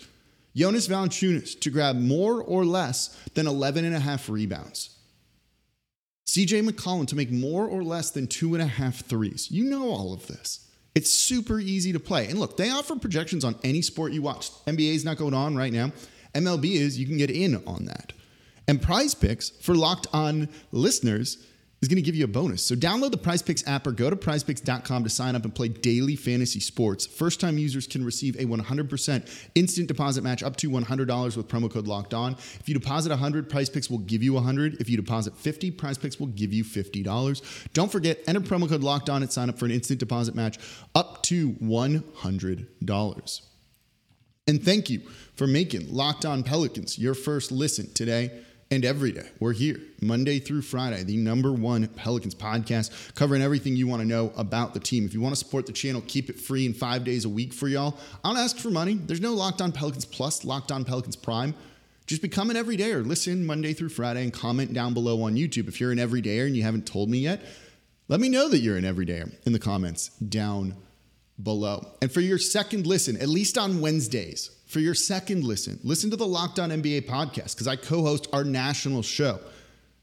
Jonas 0.56 0.88
Valanciunas 0.88 1.60
to 1.60 1.70
grab 1.70 1.98
more 1.98 2.42
or 2.42 2.66
less 2.66 3.20
than 3.34 3.48
11 3.48 3.84
and 3.86 3.96
a 3.96 4.00
half 4.00 4.30
rebounds. 4.30 4.96
CJ 6.28 6.68
McCollum 6.68 7.08
to 7.08 7.16
make 7.16 7.32
more 7.32 7.68
or 7.68 7.84
less 7.84 8.12
than 8.12 8.28
two 8.28 8.56
and 8.56 8.64
a 8.64 8.68
half 8.68 9.02
threes. 9.02 9.52
You 9.52 9.66
know 9.66 9.90
all 9.90 10.14
of 10.14 10.28
this. 10.28 10.68
It's 10.96 11.12
super 11.12 11.60
easy 11.60 11.92
to 11.92 12.00
play. 12.00 12.28
And 12.28 12.40
look, 12.40 12.58
they 12.58 12.72
offer 12.72 12.96
projections 12.96 13.44
on 13.44 13.56
any 13.64 13.82
sport 13.82 14.14
you 14.14 14.22
watch. 14.22 14.50
NBA 14.66 14.96
is 14.96 15.06
not 15.06 15.18
going 15.18 15.34
on 15.34 15.56
right 15.56 15.74
now. 15.74 15.92
MLB 16.34 16.76
is, 16.76 16.98
you 16.98 17.06
can 17.06 17.18
get 17.18 17.30
in 17.30 17.62
on 17.68 17.86
that. 17.86 18.14
And 18.68 18.82
prize 18.82 19.14
picks 19.14 19.50
for 19.50 19.76
locked 19.76 20.08
on 20.14 20.50
listeners 20.72 21.46
is 21.86 21.90
going 21.90 21.98
to 21.98 22.02
give 22.02 22.16
you 22.16 22.26
a 22.26 22.28
bonus. 22.28 22.64
So 22.64 22.74
download 22.76 23.12
the 23.12 23.18
Prize 23.18 23.44
Picks 23.44 23.66
app 23.68 23.86
or 23.86 23.92
go 23.92 24.10
to 24.10 24.16
prizepicks.com 24.16 25.04
to 25.04 25.10
sign 25.10 25.36
up 25.36 25.44
and 25.44 25.54
play 25.54 25.68
daily 25.68 26.16
fantasy 26.16 26.60
sports. 26.60 27.06
First 27.06 27.40
time 27.40 27.60
users 27.60 27.86
can 27.86 28.04
receive 28.04 28.36
a 28.38 28.46
100% 28.46 29.48
instant 29.54 29.88
deposit 29.88 30.24
match 30.24 30.42
up 30.42 30.56
to 30.58 30.70
$100 30.70 31.38
with 31.38 31.48
promo 31.48 31.72
code 31.72 31.88
locked 31.88 32.16
on. 32.16 32.34
If 32.60 32.64
you 32.68 32.74
deposit 32.74 33.12
100, 33.12 33.50
Prize 33.50 33.70
Picks 33.70 33.90
will 33.90 34.00
give 34.00 34.24
you 34.24 34.34
100. 34.34 34.82
If 34.82 34.90
you 34.90 34.98
deposit 34.98 35.38
50, 35.38 35.72
Prize 35.72 36.00
Picks 36.00 36.20
will 36.20 36.28
give 36.28 36.52
you 36.52 36.64
$50. 36.64 37.42
Don't 37.74 37.92
forget, 37.92 38.20
enter 38.28 38.40
promo 38.40 38.68
code 38.68 38.82
locked 38.82 39.10
on 39.10 39.22
and 39.22 39.32
sign 39.32 39.50
up 39.50 39.60
for 39.60 39.66
an 39.66 39.72
instant 39.72 40.00
deposit 40.00 40.34
match 40.34 40.58
up 40.96 41.22
to 41.24 41.52
$100. 41.54 43.42
And 44.48 44.64
thank 44.64 44.90
you 44.90 45.02
for 45.36 45.46
making 45.48 45.94
Locked 45.94 46.26
On 46.26 46.42
Pelicans 46.44 46.98
your 46.98 47.14
first 47.14 47.52
listen 47.52 47.94
today 47.94 48.32
and 48.72 48.84
every 48.84 49.12
day. 49.12 49.30
We're 49.40 49.54
here 49.54 49.80
Monday 50.02 50.40
through 50.40 50.64
Friday, 50.64 51.04
the 51.04 51.18
number 51.18 51.52
one 51.52 51.88
Pelicans 51.88 52.34
podcast, 52.34 53.14
covering 53.14 53.42
everything 53.42 53.76
you 53.76 53.88
want 53.88 54.02
to 54.02 54.08
know 54.08 54.34
about 54.36 54.74
the 54.74 54.80
team. 54.80 55.06
If 55.06 55.14
you 55.14 55.22
want 55.22 55.34
to 55.34 55.40
support 55.40 55.66
the 55.66 55.74
channel, 55.74 56.04
keep 56.08 56.30
it 56.30 56.40
free 56.40 56.66
and 56.66 56.76
five 56.76 57.04
days 57.04 57.26
a 57.26 57.30
week 57.30 57.54
for 57.54 57.68
y'all. 57.68 57.98
I 58.24 58.30
don't 58.30 58.40
ask 58.40 58.58
for 58.58 58.72
money. 58.72 58.96
There's 58.96 59.22
no 59.22 59.34
Locked 59.34 59.62
On 59.62 59.72
Pelicans 59.72 60.06
Plus, 60.06 60.44
Locked 60.44 60.72
On 60.72 60.84
Pelicans 60.84 61.16
Prime. 61.16 61.54
Just 62.08 62.22
become 62.22 62.50
an 62.50 62.56
everydayer. 62.56 63.06
Listen 63.06 63.46
Monday 63.46 63.74
through 63.74 63.90
Friday 63.90 64.24
and 64.24 64.34
comment 64.34 64.74
down 64.74 64.94
below 64.94 65.24
on 65.24 65.36
YouTube. 65.36 65.68
If 65.68 65.80
you're 65.80 65.92
an 65.92 65.98
everydayer 65.98 66.46
and 66.46 66.56
you 66.56 66.64
haven't 66.64 66.86
told 66.86 67.10
me 67.10 67.20
yet, 67.20 67.42
let 68.08 68.20
me 68.20 68.30
know 68.30 68.48
that 68.50 68.60
you're 68.60 68.78
an 68.78 68.84
everydayer 68.84 69.34
in 69.46 69.54
the 69.54 69.60
comments 69.60 70.10
down 70.10 70.76
below. 71.42 71.88
And 72.02 72.12
for 72.12 72.22
your 72.22 72.38
second 72.38 72.86
listen, 72.86 73.18
at 73.18 73.28
least 73.28 73.58
on 73.58 73.82
Wednesdays, 73.82 74.52
for 74.76 74.82
your 74.82 74.94
second 74.94 75.46
listen, 75.46 75.80
listen 75.86 76.10
to 76.10 76.18
the 76.18 76.28
Locked 76.28 76.60
On 76.60 76.70
NBA 76.70 77.06
podcast 77.06 77.56
because 77.56 77.66
I 77.66 77.78
co 77.78 78.02
host 78.02 78.28
our 78.34 78.44
national 78.44 79.04
show. 79.04 79.40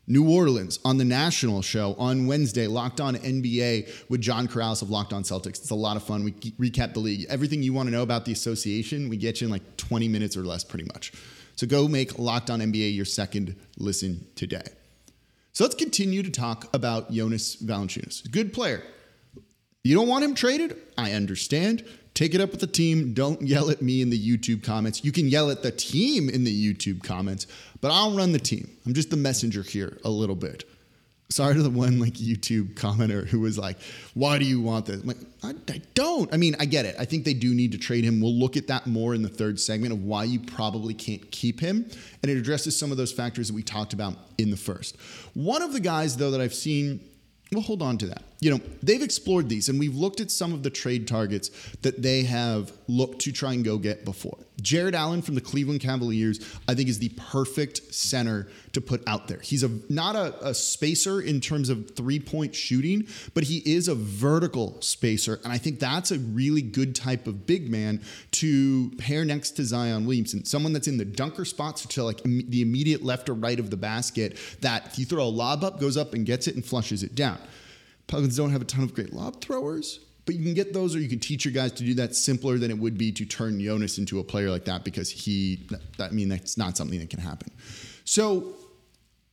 New 0.07 0.31
Orleans 0.31 0.79
on 0.83 0.97
the 0.97 1.05
national 1.05 1.61
show 1.61 1.95
on 1.99 2.27
Wednesday, 2.27 2.67
Locked 2.67 2.99
On 2.99 3.15
NBA 3.15 4.09
with 4.09 4.23
John 4.23 4.49
Karalis 4.49 4.81
of 4.81 4.89
Locked 4.89 5.13
On 5.13 5.25
Celtics. 5.25 5.61
It's 5.61 5.69
a 5.69 5.75
lot 5.75 5.99
of 5.99 6.05
fun. 6.05 6.25
We 6.25 6.33
recap 6.33 6.95
the 6.95 7.01
league. 7.01 7.27
Everything 7.29 7.63
you 7.63 7.75
want 7.75 7.89
to 7.89 7.91
know 7.91 8.03
about 8.03 8.25
the 8.25 8.33
association, 8.33 9.11
we 9.11 9.19
get 9.19 9.43
you 9.43 9.47
in 9.47 9.51
like 9.51 9.77
20 9.77 10.09
minutes 10.09 10.39
or 10.39 10.43
less, 10.43 10.65
pretty 10.65 10.87
much. 10.87 11.13
So 11.57 11.67
go 11.67 11.87
make 11.87 12.19
Locked 12.19 12.49
On 12.49 12.61
NBA 12.61 12.97
your 12.97 13.05
second 13.05 13.55
listen 13.77 14.27
today. 14.37 14.65
So 15.53 15.65
let's 15.65 15.77
continue 15.77 16.23
to 16.23 16.31
talk 16.31 16.75
about 16.75 17.13
Jonas 17.13 17.57
Valanciunas. 17.57 18.31
Good 18.31 18.55
player. 18.55 18.83
You 19.85 19.97
don't 19.97 20.09
want 20.09 20.25
him 20.25 20.35
traded? 20.35 20.79
I 20.97 21.13
understand. 21.13 21.85
Take 22.15 22.35
it 22.35 22.41
up 22.41 22.51
with 22.51 22.61
the 22.61 22.67
team. 22.67 23.15
Don't 23.15 23.41
yell 23.43 23.71
at 23.71 23.81
me 23.81 24.03
in 24.03 24.11
the 24.11 24.19
YouTube 24.19 24.63
comments. 24.63 25.05
You 25.05 25.13
can 25.13 25.29
yell 25.29 25.51
at 25.51 25.63
the 25.63 25.71
team 25.71 26.29
in 26.29 26.45
the 26.45 26.75
YouTube 26.75 27.03
comments, 27.03 27.47
but 27.81 27.91
I'll 27.91 28.15
run 28.15 28.33
the 28.33 28.39
team. 28.39 28.71
I'm 28.87 28.93
just 28.93 29.11
the 29.11 29.17
messenger 29.17 29.63
here 29.63 29.99
a 30.05 30.11
little 30.11 30.37
bit. 30.37 30.65
Sorry 31.31 31.55
to 31.55 31.63
the 31.63 31.71
one 31.71 31.99
like 31.99 32.13
YouTube 32.15 32.75
commenter 32.75 33.27
who 33.27 33.41
was 33.41 33.57
like, 33.57 33.79
"Why 34.13 34.39
do 34.39 34.45
you 34.45 34.61
want 34.61 34.85
this?" 34.85 35.01
I'm 35.01 35.09
like, 35.09 35.17
I, 35.43 35.55
I 35.73 35.81
don't. 35.95 36.33
I 36.35 36.37
mean, 36.37 36.55
I 36.61 36.67
get 36.67 36.85
it. 36.85 36.95
I 36.99 37.07
think 37.07 37.25
they 37.25 37.33
do 37.33 37.55
need 37.55 37.73
to 37.73 37.79
trade 37.79 38.05
him. 38.05 38.21
We'll 38.21 38.35
look 38.35 38.59
at 38.59 38.67
that 38.67 38.87
more 38.87 39.15
in 39.15 39.23
the 39.23 39.31
third 39.31 39.59
segment 39.59 39.95
of 39.95 40.05
why 40.05 40.25
you 40.25 40.41
probably 40.41 40.93
can't 40.93 41.31
keep 41.31 41.59
him, 41.59 41.89
and 42.23 42.31
it 42.31 42.37
addresses 42.37 42.79
some 42.79 42.91
of 42.91 42.99
those 42.99 43.13
factors 43.13 43.49
that 43.49 43.55
we 43.55 43.63
talked 43.63 43.95
about 43.95 44.15
in 44.37 44.51
the 44.51 44.59
first. 44.59 45.01
One 45.33 45.63
of 45.63 45.73
the 45.73 45.81
guys 45.81 46.19
though 46.19 46.33
that 46.33 46.43
I've 46.43 46.53
seen 46.53 47.01
We'll 47.53 47.63
hold 47.63 47.83
on 47.83 47.99
to 47.99 48.07
that. 48.07 48.23
You 48.43 48.51
know, 48.51 48.61
they've 48.83 49.03
explored 49.03 49.49
these 49.49 49.69
and 49.69 49.79
we've 49.79 49.95
looked 49.95 50.21
at 50.21 50.29
some 50.29 50.53
of 50.53 50.65
the 50.65 50.71
trade 50.71 51.07
targets 51.07 51.49
that 51.83 52.03
they 52.03 52.25
have 52.25 52.73
looked 52.89 53.21
to 53.21 53.31
try 53.31 53.53
and 53.53 53.65
go 53.65 53.79
get 53.79 54.05
before. 54.05 54.37
Jarrett 54.61 54.97
Allen 54.97 55.23
from 55.23 55.37
the 55.37 55.41
Cleveland 55.41 55.81
Cavaliers, 55.81 56.41
I 56.69 56.75
think, 56.75 56.89
is 56.89 56.99
the 56.99 57.11
perfect 57.11 57.95
center 57.95 58.49
to 58.73 58.81
put 58.81 59.07
out 59.07 59.29
there. 59.29 59.39
He's 59.39 59.63
a 59.63 59.71
not 59.89 60.17
a, 60.17 60.49
a 60.49 60.55
spacer 60.55 61.21
in 61.21 61.41
terms 61.41 61.69
of 61.69 61.95
three 61.95 62.19
point 62.19 62.55
shooting, 62.55 63.07
but 63.33 63.45
he 63.45 63.59
is 63.65 63.87
a 63.87 63.95
vertical 63.95 64.81
spacer. 64.81 65.41
And 65.45 65.53
I 65.53 65.59
think 65.59 65.79
that's 65.79 66.11
a 66.11 66.19
really 66.19 66.63
good 66.63 66.97
type 66.97 67.29
of 67.29 67.47
big 67.47 67.71
man 67.71 68.03
to 68.33 68.91
pair 68.99 69.25
next 69.25 69.53
to 69.53 69.65
Zion 69.65 70.05
Williamson, 70.05 70.45
someone 70.45 70.73
that's 70.73 70.89
in 70.89 70.97
the 70.97 71.05
dunker 71.05 71.45
spots 71.45 71.87
to 71.87 72.03
like 72.03 72.23
the 72.25 72.63
immediate 72.63 73.05
left 73.05 73.29
or 73.29 73.35
right 73.35 73.61
of 73.61 73.71
the 73.71 73.77
basket 73.77 74.37
that 74.63 74.87
if 74.87 74.99
you 74.99 75.05
throw 75.05 75.23
a 75.23 75.25
lob 75.25 75.63
up, 75.63 75.79
goes 75.79 75.97
up 75.97 76.13
and 76.13 76.27
gets 76.27 76.49
it 76.49 76.57
and 76.57 76.65
flushes 76.65 77.05
it 77.05 77.15
down. 77.15 77.39
Pelicans 78.07 78.37
don't 78.37 78.51
have 78.51 78.63
a 78.63 78.67
ton 78.67 78.85
of 78.85 78.95
great 78.95 79.13
lob 79.13 79.41
throwers, 79.41 80.01
but 80.25 80.35
you 80.35 80.45
can 80.45 80.55
get 80.55 80.73
those, 80.73 80.95
or 80.95 81.01
you 81.01 81.09
can 81.09 81.19
teach 81.19 81.45
your 81.45 81.53
guys 81.53 81.73
to 81.73 81.85
do 81.85 81.95
that 81.95 82.15
simpler 82.15 82.59
than 82.59 82.71
it 82.71 82.79
would 82.79 82.97
be 82.97 83.11
to 83.13 83.25
turn 83.25 83.61
Jonas 83.61 83.99
into 83.99 84.21
a 84.21 84.25
player 84.25 84.51
like 84.51 84.67
that 84.67 84.85
because 84.85 85.11
he, 85.11 85.67
I 85.99 86.11
mean, 86.11 86.29
that's 86.29 86.57
not 86.57 86.77
something 86.77 86.99
that 86.99 87.11
can 87.11 87.21
happen. 87.21 87.51
So, 88.05 88.55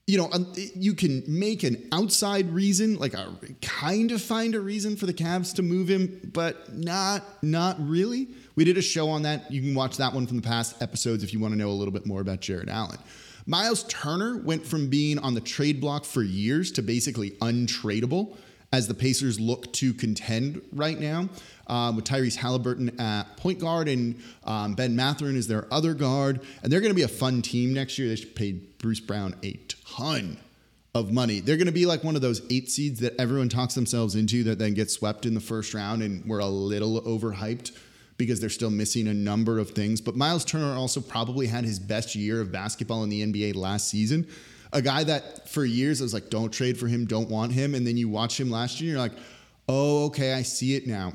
you 0.08 0.18
know, 0.18 0.30
um, 0.32 0.52
you 0.56 0.96
can 0.96 1.24
make 1.28 1.62
an 1.62 1.88
outside 1.92 2.52
reason, 2.52 2.98
like 2.98 3.14
a 3.14 3.32
kind 3.62 4.12
of 4.12 4.22
find 4.22 4.56
a 4.56 4.60
reason 4.60 4.96
for 4.96 5.06
the 5.06 5.14
Cavs 5.14 5.54
to 5.56 5.62
move 5.62 5.88
him, 5.88 6.32
but 6.34 6.74
not, 6.76 7.24
not 7.44 7.78
really. 7.80 8.30
We 8.56 8.64
did 8.64 8.78
a 8.78 8.82
show 8.82 9.10
on 9.10 9.22
that. 9.22 9.52
You 9.52 9.62
can 9.62 9.76
watch 9.76 9.98
that 9.98 10.14
one 10.14 10.26
from 10.26 10.38
the 10.38 10.48
past 10.48 10.82
episodes 10.82 11.24
if 11.24 11.32
you 11.32 11.40
want 11.40 11.54
to 11.54 11.58
know 11.60 11.70
a 11.70 11.78
little 11.78 11.94
bit 11.94 12.08
more 12.08 12.22
about 12.22 12.40
Jarrett 12.40 12.70
Allen. 12.70 12.98
Miles 13.46 13.84
Turner 13.84 14.38
went 14.38 14.66
from 14.66 14.90
being 14.90 15.20
on 15.20 15.36
the 15.36 15.42
trade 15.42 15.80
block 15.80 16.06
for 16.06 16.24
years 16.24 16.72
to 16.74 16.82
basically 16.82 17.32
untradeable 17.42 18.36
as 18.72 18.88
the 18.88 18.94
Pacers 18.94 19.40
look 19.40 19.72
to 19.74 19.94
contend 19.94 20.62
right 20.74 21.00
now. 21.00 21.30
Um, 21.68 21.96
with 21.96 22.06
Tyrese 22.06 22.36
Halliburton 22.36 23.00
at 23.00 23.38
point 23.38 23.60
guard 23.60 23.88
and 23.88 24.20
um, 24.44 24.74
Ben 24.74 24.96
Mathurin 24.96 25.36
is 25.36 25.48
their 25.48 25.72
other 25.72 25.94
guard. 25.94 26.42
And 26.64 26.72
they're 26.72 26.82
going 26.82 26.90
to 26.92 26.96
be 26.96 27.04
a 27.04 27.08
fun 27.08 27.44
team 27.44 27.76
next 27.76 28.00
year. 28.00 28.14
They 28.14 28.26
paid 28.26 28.80
Bruce 28.80 29.00
Brown 29.00 29.36
a 29.44 29.54
ton 29.96 30.38
of 30.96 31.12
money. 31.12 31.40
They're 31.40 31.58
going 31.58 31.68
to 31.68 31.72
be 31.72 31.86
like 31.86 32.04
one 32.04 32.16
of 32.16 32.24
those 32.24 32.42
eight 32.50 32.72
seeds 32.72 33.00
that 33.02 33.14
everyone 33.20 33.50
talks 33.50 33.76
themselves 33.76 34.16
into 34.16 34.44
that 34.46 34.58
then 34.58 34.74
gets 34.74 34.96
swept 34.96 35.28
in 35.28 35.36
the 35.36 35.40
first 35.40 35.76
round 35.76 36.02
and 36.02 36.26
we're 36.26 36.40
a 36.40 36.48
little 36.48 37.02
overhyped 37.02 37.72
because 38.18 38.40
they're 38.40 38.50
still 38.50 38.72
missing 38.72 39.08
a 39.08 39.14
number 39.14 39.60
of 39.60 39.72
things. 39.72 40.02
But 40.02 40.16
Miles 40.16 40.44
Turner 40.44 40.74
also 40.74 41.00
probably 41.00 41.46
had 41.46 41.64
his 41.64 41.80
best 41.80 42.16
year 42.16 42.42
of 42.42 42.52
basketball 42.52 43.04
in 43.04 43.10
the 43.10 43.24
NBA 43.24 43.56
last 43.56 43.88
season 43.88 44.28
a 44.72 44.82
guy 44.82 45.04
that 45.04 45.50
for 45.50 45.66
years 45.66 46.02
I 46.02 46.04
was 46.04 46.14
like, 46.14 46.30
don't 46.30 46.52
trade 46.52 46.78
for 46.78 46.88
him, 46.88 47.06
don't 47.06 47.30
want 47.30 47.52
him. 47.52 47.76
And 47.76 47.86
then 47.86 47.98
you 47.98 48.10
watch 48.10 48.40
him 48.40 48.50
last 48.50 48.82
year, 48.82 48.92
you're 48.92 49.00
like, 49.00 49.14
oh, 49.68 50.06
okay, 50.08 50.34
I 50.34 50.42
see 50.42 50.76
it 50.76 50.88
now. 50.88 51.14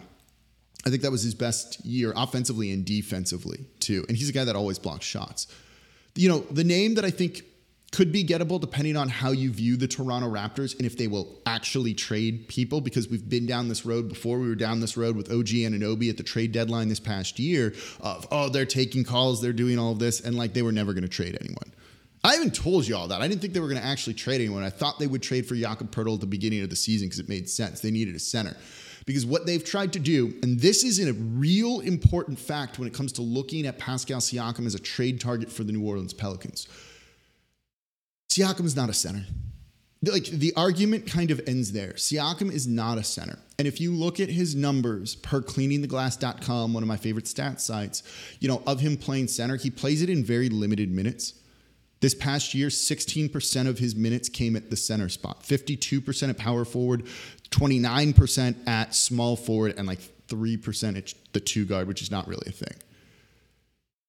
I 0.86 0.90
think 0.90 1.02
that 1.02 1.10
was 1.10 1.22
his 1.22 1.34
best 1.34 1.84
year 1.84 2.12
offensively 2.14 2.70
and 2.70 2.84
defensively, 2.84 3.66
too. 3.80 4.04
And 4.08 4.16
he's 4.16 4.28
a 4.28 4.32
guy 4.32 4.44
that 4.44 4.54
always 4.54 4.78
blocks 4.78 5.06
shots. 5.06 5.46
You 6.14 6.28
know, 6.28 6.40
the 6.50 6.64
name 6.64 6.94
that 6.94 7.04
I 7.04 7.10
think 7.10 7.42
could 7.90 8.10
be 8.10 8.24
gettable 8.24 8.60
depending 8.60 8.96
on 8.96 9.08
how 9.08 9.30
you 9.30 9.52
view 9.52 9.76
the 9.76 9.86
Toronto 9.86 10.28
Raptors 10.28 10.76
and 10.76 10.84
if 10.84 10.98
they 10.98 11.06
will 11.06 11.40
actually 11.46 11.94
trade 11.94 12.48
people 12.48 12.80
because 12.80 13.08
we've 13.08 13.28
been 13.28 13.46
down 13.46 13.68
this 13.68 13.86
road 13.86 14.08
before. 14.08 14.38
We 14.38 14.48
were 14.48 14.56
down 14.56 14.80
this 14.80 14.96
road 14.96 15.16
with 15.16 15.30
OG 15.30 15.46
Anunoby 15.46 16.10
at 16.10 16.16
the 16.16 16.24
trade 16.24 16.50
deadline 16.50 16.88
this 16.88 16.98
past 16.98 17.38
year 17.38 17.72
of, 18.00 18.26
oh, 18.32 18.48
they're 18.48 18.66
taking 18.66 19.04
calls, 19.04 19.40
they're 19.40 19.52
doing 19.52 19.78
all 19.78 19.92
of 19.92 20.00
this, 20.00 20.20
and 20.20 20.36
like 20.36 20.54
they 20.54 20.62
were 20.62 20.72
never 20.72 20.92
going 20.92 21.04
to 21.04 21.08
trade 21.08 21.38
anyone. 21.40 21.72
I 22.24 22.36
even 22.36 22.50
told 22.50 22.88
you 22.88 22.96
all 22.96 23.06
that. 23.08 23.20
I 23.20 23.28
didn't 23.28 23.42
think 23.42 23.52
they 23.52 23.60
were 23.60 23.68
going 23.68 23.80
to 23.80 23.86
actually 23.86 24.14
trade 24.14 24.40
anyone. 24.40 24.62
I 24.62 24.70
thought 24.70 24.98
they 24.98 25.06
would 25.06 25.22
trade 25.22 25.46
for 25.46 25.54
Jakob 25.54 25.90
Poeltl 25.90 26.14
at 26.14 26.20
the 26.20 26.26
beginning 26.26 26.62
of 26.62 26.70
the 26.70 26.76
season 26.76 27.06
because 27.06 27.20
it 27.20 27.28
made 27.28 27.50
sense. 27.50 27.80
They 27.80 27.90
needed 27.90 28.14
a 28.14 28.18
center. 28.18 28.56
Because 29.04 29.26
what 29.26 29.44
they've 29.44 29.62
tried 29.62 29.92
to 29.92 29.98
do, 29.98 30.34
and 30.42 30.58
this 30.58 30.82
is 30.82 30.98
a 31.06 31.12
real 31.12 31.80
important 31.80 32.38
fact 32.38 32.78
when 32.78 32.88
it 32.88 32.94
comes 32.94 33.12
to 33.12 33.22
looking 33.22 33.66
at 33.66 33.78
Pascal 33.78 34.20
Siakam 34.20 34.64
as 34.64 34.74
a 34.74 34.78
trade 34.78 35.20
target 35.20 35.52
for 35.52 35.64
the 35.64 35.72
New 35.72 35.86
Orleans 35.86 36.14
Pelicans. 36.14 36.66
Siakam 38.30 38.64
is 38.64 38.74
not 38.74 38.88
a 38.88 38.94
center. 38.94 39.26
Like 40.02 40.24
the 40.24 40.54
argument 40.56 41.06
kind 41.06 41.30
of 41.30 41.42
ends 41.46 41.72
there. 41.72 41.92
Siakam 41.92 42.50
is 42.50 42.66
not 42.66 42.96
a 42.96 43.04
center. 43.04 43.38
And 43.58 43.68
if 43.68 43.80
you 43.80 43.92
look 43.92 44.18
at 44.18 44.30
his 44.30 44.54
numbers 44.54 45.14
per 45.16 45.42
cleaningtheglass.com, 45.42 46.72
one 46.72 46.82
of 46.82 46.88
my 46.88 46.96
favorite 46.96 47.26
stats 47.26 47.60
sites, 47.60 48.02
you 48.40 48.48
know, 48.48 48.62
of 48.66 48.80
him 48.80 48.96
playing 48.96 49.28
center, 49.28 49.56
he 49.56 49.68
plays 49.70 50.00
it 50.00 50.08
in 50.08 50.24
very 50.24 50.48
limited 50.48 50.90
minutes. 50.90 51.34
This 52.00 52.14
past 52.14 52.54
year, 52.54 52.68
16% 52.68 53.68
of 53.68 53.78
his 53.78 53.96
minutes 53.96 54.28
came 54.28 54.56
at 54.56 54.70
the 54.70 54.76
center 54.76 55.08
spot, 55.08 55.42
52% 55.42 56.28
at 56.28 56.36
power 56.36 56.64
forward, 56.64 57.06
29% 57.50 58.68
at 58.68 58.94
small 58.94 59.36
forward, 59.36 59.74
and 59.78 59.86
like 59.86 60.00
3% 60.28 60.98
at 60.98 61.14
the 61.32 61.40
two 61.40 61.64
guard, 61.64 61.88
which 61.88 62.02
is 62.02 62.10
not 62.10 62.28
really 62.28 62.46
a 62.48 62.52
thing. 62.52 62.76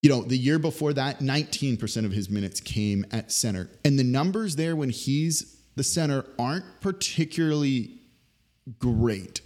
You 0.02 0.10
know, 0.10 0.22
the 0.22 0.36
year 0.36 0.58
before 0.58 0.92
that, 0.92 1.20
19% 1.20 2.04
of 2.04 2.12
his 2.12 2.28
minutes 2.28 2.60
came 2.60 3.06
at 3.10 3.32
center. 3.32 3.70
And 3.84 3.98
the 3.98 4.04
numbers 4.04 4.56
there 4.56 4.76
when 4.76 4.90
he's 4.90 5.56
the 5.74 5.82
center 5.82 6.24
aren't 6.38 6.64
particularly 6.80 8.00
great. 8.78 9.40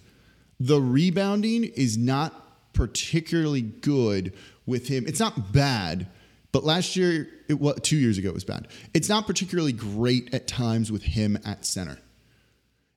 The 0.59 0.81
rebounding 0.81 1.65
is 1.65 1.97
not 1.97 2.73
particularly 2.73 3.63
good 3.63 4.33
with 4.67 4.89
him. 4.89 5.05
It's 5.07 5.21
not 5.21 5.53
bad 5.53 6.09
but 6.53 6.65
last 6.65 6.97
year, 6.97 7.29
it 7.49 7.61
was 7.61 7.79
two 7.83 7.97
years 7.97 8.19
ago, 8.19 8.29
it 8.29 8.35
was 8.35 8.45
bad. 8.45 8.69
It's 8.93 9.09
not 9.09 9.27
particularly 9.27 9.73
great 9.73 10.35
at 10.35 10.47
times 10.47 10.91
with 10.91 11.03
him 11.03 11.39
at 11.45 11.65
center. 11.65 11.99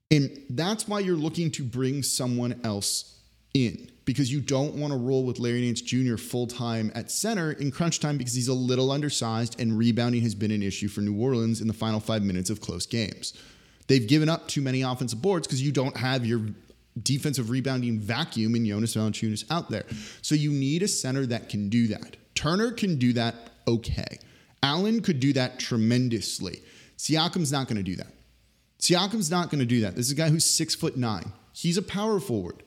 And 0.09 0.43
that's 0.49 0.87
why 0.87 0.99
you're 0.99 1.15
looking 1.15 1.51
to 1.51 1.63
bring 1.63 2.03
someone 2.03 2.59
else 2.63 3.19
in 3.53 3.89
because 4.05 4.31
you 4.31 4.41
don't 4.41 4.75
want 4.75 4.91
to 4.91 4.99
roll 4.99 5.23
with 5.23 5.39
Larry 5.39 5.61
Nance 5.61 5.81
Jr. 5.81 6.17
full 6.17 6.47
time 6.47 6.91
at 6.93 7.09
center 7.09 7.51
in 7.53 7.71
crunch 7.71 7.99
time 7.99 8.17
because 8.17 8.33
he's 8.33 8.47
a 8.47 8.53
little 8.53 8.91
undersized 8.91 9.59
and 9.59 9.77
rebounding 9.77 10.21
has 10.21 10.35
been 10.35 10.51
an 10.51 10.61
issue 10.61 10.87
for 10.87 11.01
New 11.01 11.19
Orleans 11.19 11.61
in 11.61 11.67
the 11.67 11.73
final 11.73 11.99
five 11.99 12.23
minutes 12.23 12.49
of 12.49 12.59
close 12.59 12.85
games. 12.85 13.33
They've 13.87 14.07
given 14.07 14.29
up 14.29 14.47
too 14.47 14.61
many 14.61 14.81
offensive 14.81 15.21
boards 15.21 15.47
because 15.47 15.61
you 15.61 15.71
don't 15.71 15.95
have 15.97 16.25
your 16.25 16.41
defensive 17.01 17.49
rebounding 17.49 17.99
vacuum 17.99 18.55
in 18.55 18.65
Jonas 18.65 18.95
Valanciunas 18.95 19.45
out 19.49 19.69
there. 19.69 19.85
So 20.21 20.35
you 20.35 20.51
need 20.51 20.83
a 20.83 20.87
center 20.87 21.25
that 21.27 21.49
can 21.49 21.69
do 21.69 21.87
that. 21.87 22.17
Turner 22.35 22.71
can 22.71 22.97
do 22.97 23.13
that 23.13 23.35
okay. 23.67 24.19
Allen 24.61 25.01
could 25.01 25.19
do 25.19 25.33
that 25.33 25.59
tremendously. 25.59 26.61
Siakam's 26.97 27.51
not 27.51 27.67
going 27.67 27.77
to 27.77 27.83
do 27.83 27.95
that. 27.97 28.13
Siakam's 28.79 29.31
not 29.31 29.49
going 29.49 29.59
to 29.59 29.65
do 29.65 29.81
that. 29.81 29.95
This 29.95 30.07
is 30.07 30.11
a 30.11 30.15
guy 30.15 30.29
who's 30.29 30.45
six 30.45 30.75
foot 30.75 30.97
nine. 30.97 31.31
He's 31.53 31.77
a 31.77 31.81
power 31.81 32.19
forward. 32.19 32.63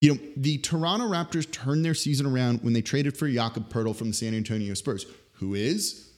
You 0.00 0.14
know, 0.14 0.20
the 0.36 0.58
Toronto 0.58 1.06
Raptors 1.06 1.50
turned 1.50 1.84
their 1.84 1.94
season 1.94 2.26
around 2.26 2.62
when 2.62 2.72
they 2.72 2.80
traded 2.80 3.16
for 3.16 3.28
Jakob 3.28 3.70
Poeltl 3.70 3.94
from 3.94 4.08
the 4.08 4.14
San 4.14 4.34
Antonio 4.34 4.72
Spurs, 4.74 5.04
who 5.34 5.54
is 5.54 6.10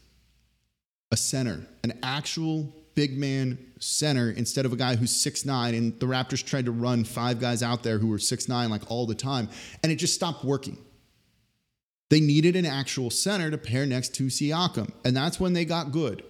a 1.11 1.16
center, 1.16 1.66
an 1.83 1.99
actual 2.02 2.73
big 2.95 3.16
man 3.16 3.59
center 3.81 4.31
instead 4.31 4.66
of 4.66 4.73
a 4.73 4.76
guy 4.76 4.95
who's 4.95 5.14
six 5.14 5.45
nine. 5.45 5.75
And 5.75 5.99
the 5.99 6.07
Raptors 6.07 6.45
tried 6.45 6.66
to 6.66 6.73
run 6.73 7.04
five 7.04 7.40
guys 7.40 7.62
out 7.62 7.83
there 7.83 7.99
who 7.99 8.09
were 8.09 8.19
six 8.19 8.49
nine 8.49 8.71
like 8.71 8.88
all 8.90 9.07
the 9.07 9.14
time, 9.14 9.49
and 9.83 9.90
it 9.90 9.97
just 9.97 10.14
stopped 10.14 10.45
working. 10.45 10.78
They 12.12 12.21
needed 12.21 12.57
an 12.57 12.66
actual 12.66 13.09
center 13.09 13.50
to 13.50 13.57
pair 13.57 13.87
next 13.87 14.14
to 14.16 14.25
Siakam, 14.25 14.92
and 15.02 15.16
that's 15.16 15.40
when 15.40 15.54
they 15.54 15.64
got 15.64 15.92
good. 15.92 16.23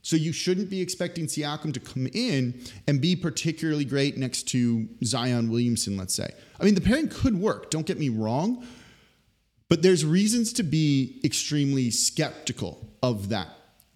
So 0.00 0.16
you 0.16 0.32
shouldn't 0.32 0.70
be 0.70 0.80
expecting 0.80 1.26
Siakam 1.26 1.74
to 1.74 1.80
come 1.80 2.06
in 2.14 2.58
and 2.88 3.02
be 3.02 3.14
particularly 3.16 3.84
great 3.84 4.16
next 4.16 4.44
to 4.44 4.88
Zion 5.04 5.50
Williamson, 5.50 5.98
let's 5.98 6.14
say. 6.14 6.30
I 6.58 6.64
mean, 6.64 6.74
the 6.74 6.80
pairing 6.80 7.08
could 7.08 7.38
work, 7.38 7.68
don't 7.68 7.84
get 7.84 7.98
me 7.98 8.08
wrong, 8.08 8.64
But 9.68 9.82
there's 9.82 10.04
reasons 10.04 10.52
to 10.54 10.62
be 10.62 11.20
extremely 11.24 11.90
skeptical 11.90 12.88
of 13.02 13.30
that, 13.30 13.48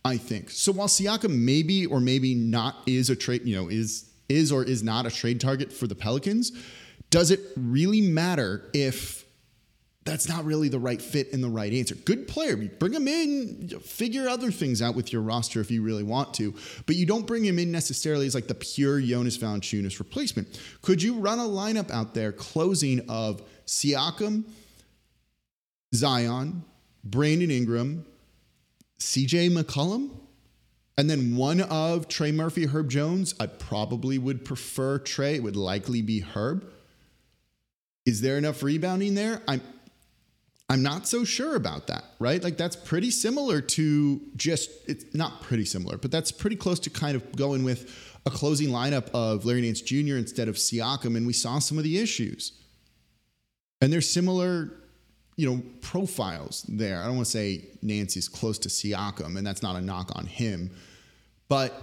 I 0.05 0.17
think. 0.17 0.51
So 0.51 0.73
while 0.73 0.89
Siakam 0.89 1.39
maybe 1.39 1.87
or 1.87 2.01
maybe 2.01 2.35
not 2.35 2.77
is 2.87 3.09
a 3.09 3.17
trade, 3.17 3.43
you 3.45 3.57
know, 3.57 3.69
is 3.69 4.11
is 4.29 4.53
or 4.53 4.63
is 4.63 4.83
not 4.83 5.07
a 5.07 5.11
trade 5.11 5.41
target 5.41 5.73
for 5.73 5.87
the 5.87 5.95
Pelicans, 5.95 6.53
does 7.11 7.31
it 7.31 7.41
really 7.57 8.01
matter 8.01 8.69
if 8.73 9.25
that's 10.05 10.29
not 10.29 10.45
really 10.45 10.69
the 10.69 10.79
right 10.79 11.01
fit 11.01 11.33
and 11.33 11.45
the 11.45 11.49
right 11.49 11.73
answer? 11.73 11.95
Good 11.95 12.27
player, 12.27 12.57
bring 12.57 12.95
him 12.95 13.07
in, 13.07 13.69
figure 13.81 14.29
other 14.29 14.51
things 14.51 14.81
out 14.81 14.95
with 14.95 15.13
your 15.13 15.23
roster 15.23 15.61
if 15.61 15.71
you 15.71 15.83
really 15.83 16.03
want 16.03 16.33
to, 16.35 16.55
but 16.87 16.97
you 16.97 17.05
don't 17.05 17.27
bring 17.27 17.45
him 17.45 17.59
in 17.59 17.71
necessarily 17.71 18.27
as 18.27 18.35
like 18.35 18.47
the 18.47 18.55
pure 18.55 19.01
Jonas 19.01 19.37
Valanciunas 19.37 19.99
replacement. 19.99 20.61
Could 20.83 21.03
you 21.03 21.19
run 21.19 21.39
a 21.39 21.43
lineup 21.43 21.91
out 21.91 22.15
there 22.15 22.33
closing 22.33 23.09
of 23.11 23.43
Siakam, 23.67 24.45
Zion, 25.95 26.65
Brandon 27.05 27.51
Ingram, 27.51 28.07
CJ 28.99 29.51
McCollum? 29.51 30.11
And 30.97 31.09
then 31.09 31.35
one 31.35 31.63
of 31.63 32.09
Trey 32.09 32.31
Murphy, 32.31 32.67
Herb 32.67 32.91
Jones. 32.91 33.35
I 33.41 33.47
probably 33.47 34.19
would 34.19 34.45
prefer 34.45 34.99
Trey. 34.99 35.37
It 35.37 35.43
would 35.43 35.57
likely 35.57 36.03
be 36.03 36.21
Herb. 36.21 36.71
Is 38.05 38.21
there 38.21 38.37
enough 38.37 38.63
rebounding 38.63 39.15
there? 39.15 39.41
I'm 39.49 39.63
I'm 40.71 40.85
not 40.85 41.09
so 41.09 41.25
sure 41.25 41.57
about 41.57 41.89
that, 41.89 42.05
right? 42.21 42.43
Like 42.43 42.57
that's 42.57 42.77
pretty 42.77 43.11
similar 43.11 43.61
to 43.61 44.21
just 44.37 44.71
it's 44.87 45.05
not 45.13 45.43
pretty 45.43 45.65
similar, 45.65 45.99
but 45.99 46.13
that's 46.13 46.31
pretty 46.31 46.55
close 46.55 46.79
to 46.81 46.91
kind 46.91 47.17
of 47.17 47.35
going 47.35 47.65
with 47.65 47.93
a 48.25 48.31
closing 48.31 48.69
lineup 48.69 49.11
of 49.13 49.45
Larry 49.45 49.63
Nance 49.63 49.81
Jr. 49.81 50.17
instead 50.17 50.47
of 50.47 50.55
Siakam, 50.55 51.17
and 51.17 51.27
we 51.27 51.33
saw 51.33 51.59
some 51.59 51.77
of 51.77 51.83
the 51.83 51.99
issues. 51.99 52.53
And 53.81 53.93
they're 53.93 54.01
similar, 54.01 54.71
you 55.37 55.51
know, 55.51 55.61
profiles 55.81 56.65
there. 56.69 57.01
I 57.03 57.07
don't 57.07 57.17
want 57.17 57.27
to 57.27 57.33
say 57.33 57.65
Nancy's 57.83 58.29
close 58.29 58.57
to 58.61 58.69
Siakam, 58.69 59.37
and 59.39 59.45
that's 59.45 59.65
not 59.65 59.75
a 59.75 59.81
knock 59.81 60.13
on 60.15 60.27
him, 60.27 60.71
but 61.49 61.75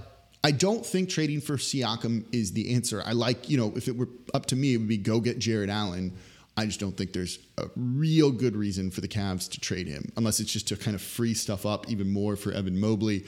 I 0.45 0.51
don't 0.51 0.85
think 0.85 1.09
trading 1.09 1.41
for 1.41 1.57
Siakam 1.57 2.23
is 2.31 2.53
the 2.53 2.73
answer. 2.73 3.03
I 3.05 3.11
like, 3.11 3.49
you 3.49 3.57
know, 3.57 3.73
if 3.75 3.89
it 3.89 3.97
were 3.97 4.07
up 4.33 4.45
to 4.45 4.55
me, 4.55 4.75
it 4.75 4.77
would 4.77 4.87
be 4.87 4.97
go 4.97 5.19
get 5.19 5.39
Jarrett 5.39 5.69
Allen 5.69 6.13
I 6.57 6.65
just 6.65 6.79
don't 6.79 6.97
think 6.97 7.13
there's 7.13 7.37
a 7.59 7.67
real 7.75 8.31
good 8.31 8.55
reason 8.55 8.89
for 8.89 9.01
the 9.01 9.07
Cavs 9.07 9.47
to 9.51 9.59
trade 9.59 9.87
him, 9.87 10.11
unless 10.17 10.39
it's 10.39 10.51
just 10.51 10.67
to 10.69 10.75
kind 10.75 10.95
of 10.95 11.01
free 11.01 11.35
stuff 11.35 11.67
up 11.67 11.87
even 11.87 12.11
more 12.11 12.35
for 12.35 12.51
Evan 12.51 12.79
Mobley, 12.79 13.25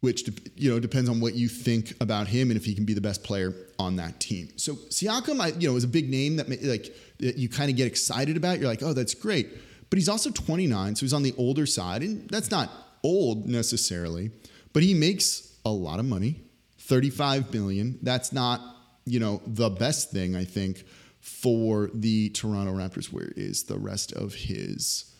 which 0.00 0.28
you 0.56 0.70
know 0.70 0.78
depends 0.78 1.08
on 1.08 1.18
what 1.18 1.34
you 1.34 1.48
think 1.48 1.94
about 2.00 2.28
him 2.28 2.50
and 2.50 2.58
if 2.58 2.66
he 2.66 2.74
can 2.74 2.84
be 2.84 2.92
the 2.92 3.00
best 3.00 3.24
player 3.24 3.54
on 3.78 3.96
that 3.96 4.20
team. 4.20 4.50
So 4.56 4.74
Siakam, 4.74 5.40
I, 5.40 5.48
you 5.58 5.70
know, 5.70 5.76
is 5.76 5.84
a 5.84 5.88
big 5.88 6.10
name 6.10 6.36
that 6.36 6.48
like 6.62 6.94
that 7.20 7.36
you 7.36 7.48
kind 7.48 7.70
of 7.70 7.76
get 7.76 7.86
excited 7.86 8.36
about. 8.36 8.58
You're 8.58 8.68
like, 8.68 8.82
oh, 8.82 8.92
that's 8.92 9.14
great, 9.14 9.48
but 9.88 9.98
he's 9.98 10.10
also 10.10 10.30
29, 10.30 10.96
so 10.96 11.00
he's 11.00 11.14
on 11.14 11.22
the 11.22 11.34
older 11.38 11.64
side, 11.64 12.02
and 12.02 12.28
that's 12.28 12.50
not 12.50 12.70
old 13.02 13.48
necessarily, 13.48 14.30
but 14.74 14.82
he 14.82 14.92
makes 14.92 15.56
a 15.64 15.70
lot 15.70 15.98
of 15.98 16.04
money, 16.04 16.42
35 16.80 17.50
billion. 17.50 17.98
That's 18.02 18.30
not 18.30 18.60
you 19.06 19.20
know 19.20 19.40
the 19.46 19.70
best 19.70 20.10
thing 20.10 20.36
I 20.36 20.44
think 20.44 20.84
for 21.22 21.88
the 21.94 22.28
Toronto 22.30 22.72
Raptors. 22.74 23.12
Where 23.12 23.32
is 23.36 23.62
the 23.62 23.78
rest 23.78 24.12
of 24.12 24.34
his 24.34 25.14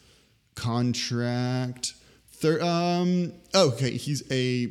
contract? 0.54 1.94
Thir- 2.26 2.60
um, 2.60 3.32
oh, 3.54 3.68
okay, 3.68 3.92
he's 3.92 4.22
a 4.30 4.70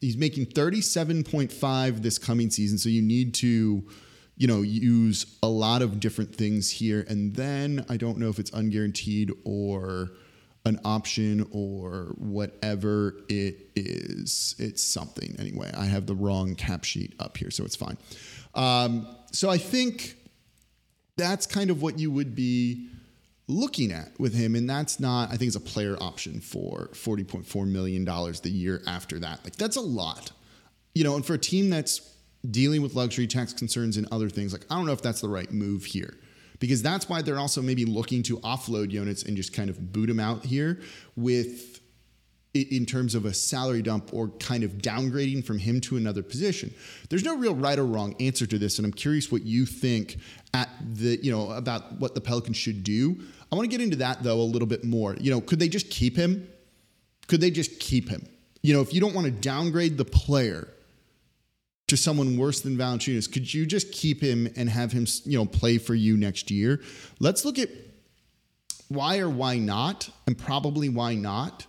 he's 0.00 0.16
making 0.16 0.46
37.5 0.46 2.02
this 2.02 2.16
coming 2.16 2.48
season, 2.48 2.78
so 2.78 2.88
you 2.88 3.02
need 3.02 3.34
to 3.34 3.86
you 4.36 4.46
know 4.46 4.62
use 4.62 5.36
a 5.42 5.48
lot 5.48 5.82
of 5.82 5.98
different 5.98 6.32
things 6.32 6.70
here 6.70 7.04
and 7.08 7.34
then 7.34 7.84
I 7.88 7.96
don't 7.96 8.18
know 8.18 8.28
if 8.28 8.38
it's 8.38 8.52
unguaranteed 8.52 9.32
or 9.44 10.10
an 10.64 10.78
option 10.84 11.44
or 11.50 12.14
whatever 12.18 13.16
it 13.28 13.70
is. 13.74 14.54
It's 14.58 14.84
something 14.84 15.34
anyway. 15.40 15.72
I 15.76 15.86
have 15.86 16.06
the 16.06 16.14
wrong 16.14 16.54
cap 16.54 16.84
sheet 16.84 17.14
up 17.18 17.36
here, 17.36 17.50
so 17.50 17.64
it's 17.64 17.74
fine. 17.76 17.96
Um, 18.54 19.08
so 19.32 19.50
I 19.50 19.58
think 19.58 20.17
that's 21.18 21.46
kind 21.46 21.68
of 21.70 21.82
what 21.82 21.98
you 21.98 22.10
would 22.10 22.34
be 22.34 22.88
looking 23.48 23.92
at 23.92 24.18
with 24.18 24.34
him. 24.34 24.54
And 24.54 24.68
that's 24.68 25.00
not, 25.00 25.30
I 25.30 25.36
think, 25.36 25.48
it's 25.48 25.56
a 25.56 25.60
player 25.60 25.96
option 26.00 26.40
for 26.40 26.88
$40.4 26.92 27.66
million 27.66 28.04
the 28.04 28.50
year 28.50 28.82
after 28.86 29.18
that. 29.18 29.44
Like, 29.44 29.56
that's 29.56 29.76
a 29.76 29.82
lot. 29.82 30.30
You 30.94 31.04
know, 31.04 31.16
and 31.16 31.24
for 31.26 31.34
a 31.34 31.38
team 31.38 31.68
that's 31.68 32.14
dealing 32.50 32.82
with 32.82 32.94
luxury 32.94 33.26
tax 33.26 33.52
concerns 33.52 33.96
and 33.96 34.06
other 34.12 34.30
things, 34.30 34.52
like, 34.52 34.64
I 34.70 34.76
don't 34.76 34.86
know 34.86 34.92
if 34.92 35.02
that's 35.02 35.20
the 35.20 35.28
right 35.28 35.50
move 35.52 35.84
here. 35.84 36.14
Because 36.60 36.82
that's 36.82 37.08
why 37.08 37.22
they're 37.22 37.38
also 37.38 37.62
maybe 37.62 37.84
looking 37.84 38.22
to 38.24 38.38
offload 38.38 38.90
units 38.90 39.22
and 39.22 39.36
just 39.36 39.52
kind 39.52 39.70
of 39.70 39.92
boot 39.92 40.06
them 40.06 40.18
out 40.18 40.44
here 40.44 40.80
with 41.14 41.77
in 42.62 42.86
terms 42.86 43.14
of 43.14 43.24
a 43.24 43.34
salary 43.34 43.82
dump 43.82 44.12
or 44.12 44.28
kind 44.28 44.64
of 44.64 44.72
downgrading 44.78 45.44
from 45.44 45.58
him 45.58 45.80
to 45.82 45.96
another 45.96 46.22
position. 46.22 46.72
There's 47.08 47.24
no 47.24 47.36
real 47.36 47.54
right 47.54 47.78
or 47.78 47.86
wrong 47.86 48.14
answer 48.20 48.46
to 48.46 48.58
this, 48.58 48.78
and 48.78 48.86
I'm 48.86 48.92
curious 48.92 49.30
what 49.30 49.42
you 49.42 49.66
think 49.66 50.18
at 50.54 50.68
the 50.94 51.18
you 51.22 51.30
know 51.30 51.50
about 51.50 51.98
what 52.00 52.14
the 52.14 52.20
Pelicans 52.20 52.56
should 52.56 52.84
do. 52.84 53.16
I 53.50 53.56
want 53.56 53.70
to 53.70 53.76
get 53.76 53.82
into 53.82 53.96
that 53.96 54.22
though 54.22 54.40
a 54.40 54.42
little 54.42 54.68
bit 54.68 54.84
more. 54.84 55.16
You 55.16 55.30
know, 55.30 55.40
could 55.40 55.58
they 55.58 55.68
just 55.68 55.90
keep 55.90 56.16
him? 56.16 56.48
Could 57.26 57.40
they 57.40 57.50
just 57.50 57.78
keep 57.80 58.08
him? 58.08 58.26
You 58.62 58.74
know, 58.74 58.80
if 58.80 58.92
you 58.92 59.00
don't 59.00 59.14
want 59.14 59.26
to 59.26 59.30
downgrade 59.30 59.96
the 59.96 60.04
player 60.04 60.68
to 61.86 61.96
someone 61.96 62.36
worse 62.36 62.60
than 62.60 62.76
Valanciunas, 62.76 63.32
could 63.32 63.52
you 63.52 63.64
just 63.66 63.92
keep 63.92 64.20
him 64.20 64.48
and 64.56 64.68
have 64.68 64.92
him 64.92 65.06
you 65.24 65.38
know 65.38 65.46
play 65.46 65.78
for 65.78 65.94
you 65.94 66.16
next 66.16 66.50
year? 66.50 66.80
Let's 67.20 67.44
look 67.44 67.58
at 67.58 67.70
why 68.88 69.18
or 69.18 69.28
why 69.28 69.58
not, 69.58 70.08
and 70.26 70.36
probably 70.36 70.88
why 70.88 71.14
not 71.14 71.66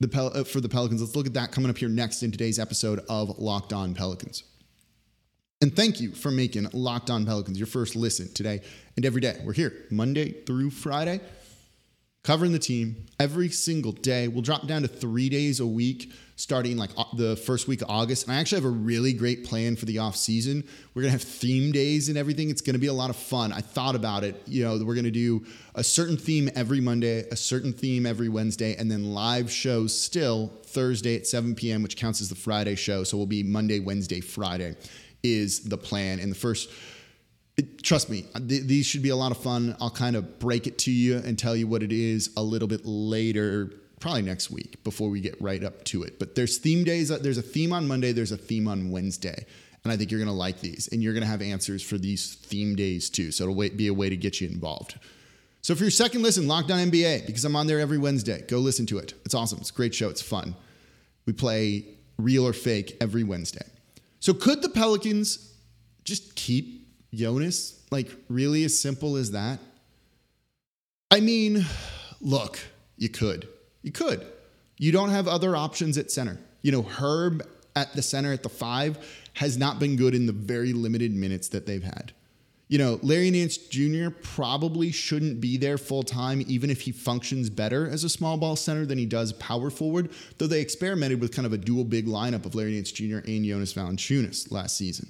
the 0.00 0.08
Pel- 0.08 0.32
uh, 0.34 0.44
for 0.44 0.60
the 0.60 0.68
Pelicans. 0.68 1.00
Let's 1.00 1.16
look 1.16 1.26
at 1.26 1.34
that 1.34 1.52
coming 1.52 1.70
up 1.70 1.78
here 1.78 1.88
next 1.88 2.22
in 2.22 2.30
today's 2.30 2.58
episode 2.58 3.00
of 3.08 3.38
Locked 3.38 3.72
On 3.72 3.94
Pelicans. 3.94 4.44
And 5.60 5.74
thank 5.74 6.00
you 6.00 6.12
for 6.12 6.30
making 6.30 6.68
Locked 6.72 7.10
On 7.10 7.24
Pelicans 7.24 7.58
your 7.58 7.66
first 7.66 7.96
listen 7.96 8.32
today 8.34 8.60
and 8.96 9.06
every 9.06 9.20
day. 9.20 9.40
We're 9.44 9.54
here 9.54 9.86
Monday 9.90 10.42
through 10.44 10.70
Friday, 10.70 11.20
covering 12.24 12.52
the 12.52 12.58
team 12.58 13.04
every 13.20 13.50
single 13.50 13.92
day. 13.92 14.28
We'll 14.28 14.42
drop 14.42 14.66
down 14.66 14.82
to 14.82 14.88
three 14.88 15.28
days 15.28 15.60
a 15.60 15.66
week 15.66 16.12
starting 16.36 16.76
like 16.76 16.90
the 17.16 17.36
first 17.36 17.68
week 17.68 17.82
of 17.82 17.90
August. 17.90 18.26
And 18.26 18.34
I 18.34 18.40
actually 18.40 18.62
have 18.62 18.70
a 18.70 18.74
really 18.74 19.12
great 19.12 19.44
plan 19.44 19.76
for 19.76 19.84
the 19.84 19.98
off 19.98 20.16
season. 20.16 20.64
We're 20.94 21.02
gonna 21.02 21.12
have 21.12 21.22
theme 21.22 21.70
days 21.70 22.08
and 22.08 22.18
everything. 22.18 22.50
It's 22.50 22.62
gonna 22.62 22.78
be 22.78 22.88
a 22.88 22.94
lot 22.94 23.10
of 23.10 23.16
fun. 23.16 23.52
I 23.52 23.60
thought 23.60 23.94
about 23.94 24.24
it. 24.24 24.42
You 24.46 24.64
know, 24.64 24.84
we're 24.84 24.96
gonna 24.96 25.10
do 25.10 25.44
a 25.74 25.84
certain 25.84 26.16
theme 26.16 26.50
every 26.56 26.80
Monday, 26.80 27.20
a 27.30 27.36
certain 27.36 27.72
theme 27.72 28.06
every 28.06 28.28
Wednesday, 28.28 28.74
and 28.74 28.90
then 28.90 29.14
live 29.14 29.50
shows 29.50 29.96
still 29.96 30.50
Thursday 30.64 31.16
at 31.16 31.26
7 31.26 31.54
p.m., 31.54 31.82
which 31.82 31.96
counts 31.96 32.20
as 32.20 32.30
the 32.30 32.34
Friday 32.34 32.74
show. 32.74 33.04
So 33.04 33.16
we'll 33.16 33.26
be 33.26 33.42
Monday, 33.42 33.78
Wednesday, 33.78 34.20
Friday 34.20 34.74
is 35.22 35.60
the 35.60 35.78
plan. 35.78 36.18
And 36.18 36.32
the 36.32 36.36
first 36.36 36.70
it, 37.56 37.82
trust 37.82 38.10
me, 38.10 38.24
uh, 38.34 38.40
th- 38.40 38.64
these 38.64 38.86
should 38.86 39.02
be 39.02 39.10
a 39.10 39.16
lot 39.16 39.30
of 39.30 39.38
fun. 39.38 39.76
I'll 39.80 39.90
kind 39.90 40.16
of 40.16 40.38
break 40.38 40.66
it 40.66 40.78
to 40.78 40.90
you 40.90 41.18
and 41.18 41.38
tell 41.38 41.54
you 41.54 41.66
what 41.66 41.82
it 41.82 41.92
is 41.92 42.30
a 42.36 42.42
little 42.42 42.68
bit 42.68 42.84
later 42.84 43.70
probably 44.00 44.22
next 44.22 44.50
week 44.50 44.82
before 44.84 45.08
we 45.08 45.20
get 45.20 45.40
right 45.40 45.62
up 45.62 45.84
to 45.84 46.02
it. 46.02 46.18
But 46.18 46.34
there's 46.34 46.58
theme 46.58 46.84
days. 46.84 47.10
Uh, 47.10 47.18
there's 47.18 47.38
a 47.38 47.42
theme 47.42 47.72
on 47.72 47.86
Monday. 47.88 48.12
There's 48.12 48.32
a 48.32 48.36
theme 48.36 48.68
on 48.68 48.90
Wednesday. 48.90 49.46
And 49.84 49.92
I 49.92 49.96
think 49.96 50.10
you're 50.10 50.20
going 50.20 50.28
to 50.28 50.34
like 50.34 50.60
these. 50.60 50.88
And 50.92 51.02
you're 51.02 51.12
going 51.12 51.22
to 51.22 51.28
have 51.28 51.42
answers 51.42 51.82
for 51.82 51.96
these 51.96 52.34
theme 52.34 52.74
days 52.74 53.08
too. 53.08 53.30
So 53.30 53.44
it'll 53.44 53.76
be 53.76 53.86
a 53.86 53.94
way 53.94 54.08
to 54.08 54.16
get 54.16 54.40
you 54.40 54.48
involved. 54.48 54.98
So 55.62 55.74
for 55.74 55.84
your 55.84 55.90
second 55.90 56.22
listen, 56.22 56.46
Locked 56.46 56.70
On 56.70 56.90
NBA, 56.90 57.26
because 57.26 57.44
I'm 57.44 57.56
on 57.56 57.66
there 57.66 57.80
every 57.80 57.96
Wednesday, 57.96 58.42
go 58.48 58.58
listen 58.58 58.84
to 58.86 58.98
it. 58.98 59.14
It's 59.24 59.34
awesome. 59.34 59.58
It's 59.60 59.70
a 59.70 59.74
great 59.74 59.94
show. 59.94 60.10
It's 60.10 60.20
fun. 60.20 60.54
We 61.24 61.32
play 61.32 61.86
real 62.18 62.46
or 62.46 62.52
fake 62.52 62.96
every 63.00 63.24
Wednesday. 63.24 63.64
So 64.20 64.34
could 64.34 64.60
the 64.60 64.68
Pelicans 64.68 65.54
just 66.04 66.34
keep 66.34 66.83
Jonas? 67.14 67.82
Like, 67.90 68.10
really 68.28 68.64
as 68.64 68.78
simple 68.78 69.16
as 69.16 69.30
that? 69.32 69.58
I 71.10 71.20
mean, 71.20 71.64
look, 72.20 72.58
you 72.96 73.08
could. 73.08 73.48
You 73.82 73.92
could. 73.92 74.26
You 74.78 74.92
don't 74.92 75.10
have 75.10 75.28
other 75.28 75.54
options 75.54 75.96
at 75.98 76.10
center. 76.10 76.38
You 76.62 76.72
know, 76.72 76.82
Herb 76.82 77.46
at 77.76 77.92
the 77.94 78.02
center 78.02 78.32
at 78.32 78.42
the 78.42 78.48
five 78.48 78.98
has 79.34 79.56
not 79.56 79.78
been 79.78 79.96
good 79.96 80.14
in 80.14 80.26
the 80.26 80.32
very 80.32 80.72
limited 80.72 81.12
minutes 81.12 81.48
that 81.48 81.66
they've 81.66 81.82
had. 81.82 82.12
You 82.68 82.78
know, 82.78 82.98
Larry 83.02 83.30
Nance 83.30 83.58
Jr. 83.58 84.08
probably 84.22 84.90
shouldn't 84.90 85.40
be 85.40 85.58
there 85.58 85.76
full 85.76 86.02
time, 86.02 86.42
even 86.48 86.70
if 86.70 86.80
he 86.80 86.92
functions 86.92 87.50
better 87.50 87.88
as 87.88 88.04
a 88.04 88.08
small 88.08 88.38
ball 88.38 88.56
center 88.56 88.86
than 88.86 88.96
he 88.96 89.04
does 89.04 89.34
power 89.34 89.68
forward, 89.70 90.10
though 90.38 90.46
they 90.46 90.60
experimented 90.60 91.20
with 91.20 91.34
kind 91.34 91.46
of 91.46 91.52
a 91.52 91.58
dual 91.58 91.84
big 91.84 92.06
lineup 92.06 92.46
of 92.46 92.54
Larry 92.54 92.72
Nance 92.72 92.90
Jr. 92.90 93.18
and 93.18 93.44
Jonas 93.44 93.74
Valanciunas 93.74 94.50
last 94.50 94.78
season. 94.78 95.08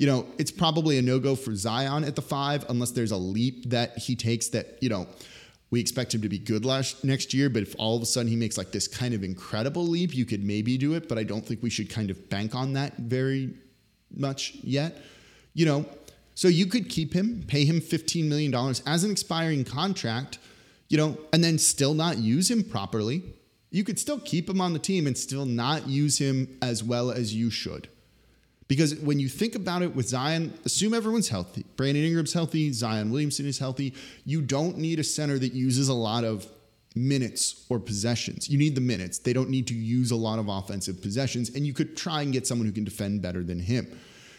You 0.00 0.06
know, 0.06 0.26
it's 0.38 0.50
probably 0.50 0.96
a 0.96 1.02
no 1.02 1.18
go 1.18 1.36
for 1.36 1.54
Zion 1.54 2.04
at 2.04 2.16
the 2.16 2.22
five, 2.22 2.64
unless 2.70 2.92
there's 2.92 3.10
a 3.10 3.18
leap 3.18 3.68
that 3.68 3.98
he 3.98 4.16
takes 4.16 4.48
that, 4.48 4.78
you 4.80 4.88
know, 4.88 5.06
we 5.70 5.78
expect 5.78 6.14
him 6.14 6.22
to 6.22 6.28
be 6.30 6.38
good 6.38 6.64
last 6.64 7.04
next 7.04 7.34
year, 7.34 7.50
but 7.50 7.62
if 7.62 7.76
all 7.78 7.96
of 7.98 8.02
a 8.02 8.06
sudden 8.06 8.26
he 8.26 8.34
makes 8.34 8.56
like 8.56 8.72
this 8.72 8.88
kind 8.88 9.12
of 9.12 9.22
incredible 9.22 9.86
leap, 9.86 10.14
you 10.14 10.24
could 10.24 10.42
maybe 10.42 10.78
do 10.78 10.94
it. 10.94 11.06
But 11.06 11.18
I 11.18 11.22
don't 11.24 11.44
think 11.44 11.62
we 11.62 11.68
should 11.68 11.90
kind 11.90 12.08
of 12.10 12.30
bank 12.30 12.54
on 12.54 12.72
that 12.72 12.96
very 12.96 13.50
much 14.10 14.54
yet. 14.62 14.96
You 15.52 15.66
know, 15.66 15.84
So 16.34 16.48
you 16.48 16.64
could 16.64 16.88
keep 16.88 17.12
him, 17.12 17.44
pay 17.46 17.66
him 17.66 17.82
$15 17.82 18.24
million 18.24 18.54
as 18.86 19.04
an 19.04 19.10
expiring 19.10 19.64
contract, 19.64 20.38
you 20.88 20.96
know, 20.96 21.18
and 21.34 21.44
then 21.44 21.58
still 21.58 21.92
not 21.92 22.16
use 22.16 22.50
him 22.50 22.64
properly. 22.64 23.22
You 23.70 23.84
could 23.84 23.98
still 23.98 24.18
keep 24.18 24.48
him 24.48 24.62
on 24.62 24.72
the 24.72 24.78
team 24.78 25.06
and 25.06 25.18
still 25.18 25.44
not 25.44 25.88
use 25.88 26.16
him 26.16 26.56
as 26.62 26.82
well 26.82 27.10
as 27.10 27.34
you 27.34 27.50
should. 27.50 27.88
Because 28.70 28.94
when 29.00 29.18
you 29.18 29.28
think 29.28 29.56
about 29.56 29.82
it 29.82 29.96
with 29.96 30.06
Zion, 30.06 30.56
assume 30.64 30.94
everyone's 30.94 31.28
healthy. 31.28 31.64
Brandon 31.74 32.04
Ingram's 32.04 32.32
healthy, 32.32 32.72
Zion 32.72 33.10
Williamson 33.10 33.44
is 33.46 33.58
healthy. 33.58 33.94
You 34.24 34.42
don't 34.42 34.78
need 34.78 35.00
a 35.00 35.02
center 35.02 35.40
that 35.40 35.52
uses 35.52 35.88
a 35.88 35.92
lot 35.92 36.22
of 36.22 36.46
minutes 36.94 37.66
or 37.68 37.80
possessions. 37.80 38.48
You 38.48 38.58
need 38.58 38.76
the 38.76 38.80
minutes. 38.80 39.18
They 39.18 39.32
don't 39.32 39.50
need 39.50 39.66
to 39.66 39.74
use 39.74 40.12
a 40.12 40.16
lot 40.16 40.38
of 40.38 40.46
offensive 40.46 41.02
possessions, 41.02 41.50
and 41.56 41.66
you 41.66 41.72
could 41.72 41.96
try 41.96 42.22
and 42.22 42.32
get 42.32 42.46
someone 42.46 42.64
who 42.64 42.72
can 42.72 42.84
defend 42.84 43.22
better 43.22 43.42
than 43.42 43.58
him. 43.58 43.88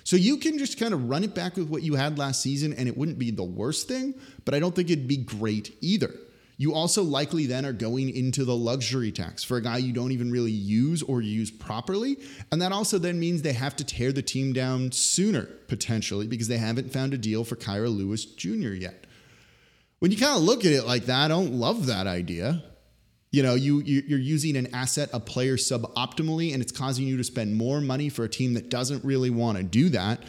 So 0.06 0.16
you 0.16 0.38
can 0.38 0.58
just 0.58 0.80
kind 0.80 0.94
of 0.94 1.10
run 1.10 1.26
it 1.26 1.36
back 1.36 1.58
with 1.58 1.68
what 1.68 1.84
you 1.84 1.96
had 1.96 2.18
last 2.18 2.40
season, 2.40 2.72
and 2.72 2.88
it 2.88 2.96
wouldn't 2.96 3.20
be 3.20 3.32
the 3.32 3.44
worst 3.44 3.90
thing, 3.90 4.14
but 4.46 4.56
I 4.56 4.60
don't 4.60 4.74
think 4.74 4.90
it'd 4.90 5.10
be 5.10 5.18
great 5.18 5.76
either. 5.82 6.16
You 6.62 6.76
also 6.76 7.02
likely 7.02 7.48
then 7.48 7.66
are 7.66 7.74
going 7.74 8.16
into 8.16 8.46
the 8.46 8.56
luxury 8.56 9.12
tax 9.12 9.44
for 9.44 9.58
a 9.58 9.64
guy 9.64 9.80
you 9.80 9.92
don't 9.92 10.12
even 10.12 10.30
really 10.30 10.52
use 10.52 11.02
or 11.02 11.20
use 11.20 11.50
properly. 11.50 12.20
And 12.52 12.62
that 12.62 12.72
also 12.72 13.00
then 13.00 13.20
means 13.20 13.42
they 13.42 13.54
have 13.54 13.76
to 13.78 13.84
tear 13.84 14.12
the 14.12 14.22
team 14.22 14.54
down 14.54 14.92
sooner, 14.92 15.46
potentially, 15.68 16.28
because 16.28 16.48
they 16.48 16.60
haven't 16.60 16.94
found 16.94 17.16
a 17.16 17.18
deal 17.18 17.44
for 17.44 17.56
Kira 17.56 17.90
Lewis 17.90 18.26
Jr. 18.26 18.74
yet. 18.74 19.08
When 19.98 20.12
you 20.12 20.18
kind 20.20 20.38
of 20.38 20.44
look 20.44 20.64
at 20.64 20.72
it 20.72 20.86
like 20.86 21.06
that, 21.06 21.26
I 21.26 21.28
don't 21.30 21.54
love 21.54 21.88
that 21.88 22.06
idea. 22.06 22.64
You 23.32 23.42
know, 23.42 23.56
you 23.56 23.80
you're 23.80 24.20
using 24.20 24.56
an 24.56 24.68
asset, 24.76 25.10
a 25.14 25.20
player 25.20 25.58
suboptimally, 25.58 26.54
and 26.54 26.62
it's 26.62 26.72
causing 26.72 27.08
you 27.08 27.18
to 27.18 27.24
spend 27.24 27.56
more 27.56 27.82
money 27.82 28.10
for 28.10 28.24
a 28.24 28.30
team 28.30 28.54
that 28.54 28.70
doesn't 28.70 29.04
really 29.04 29.32
want 29.32 29.58
to 29.58 29.64
do 29.64 29.90
that 29.90 30.22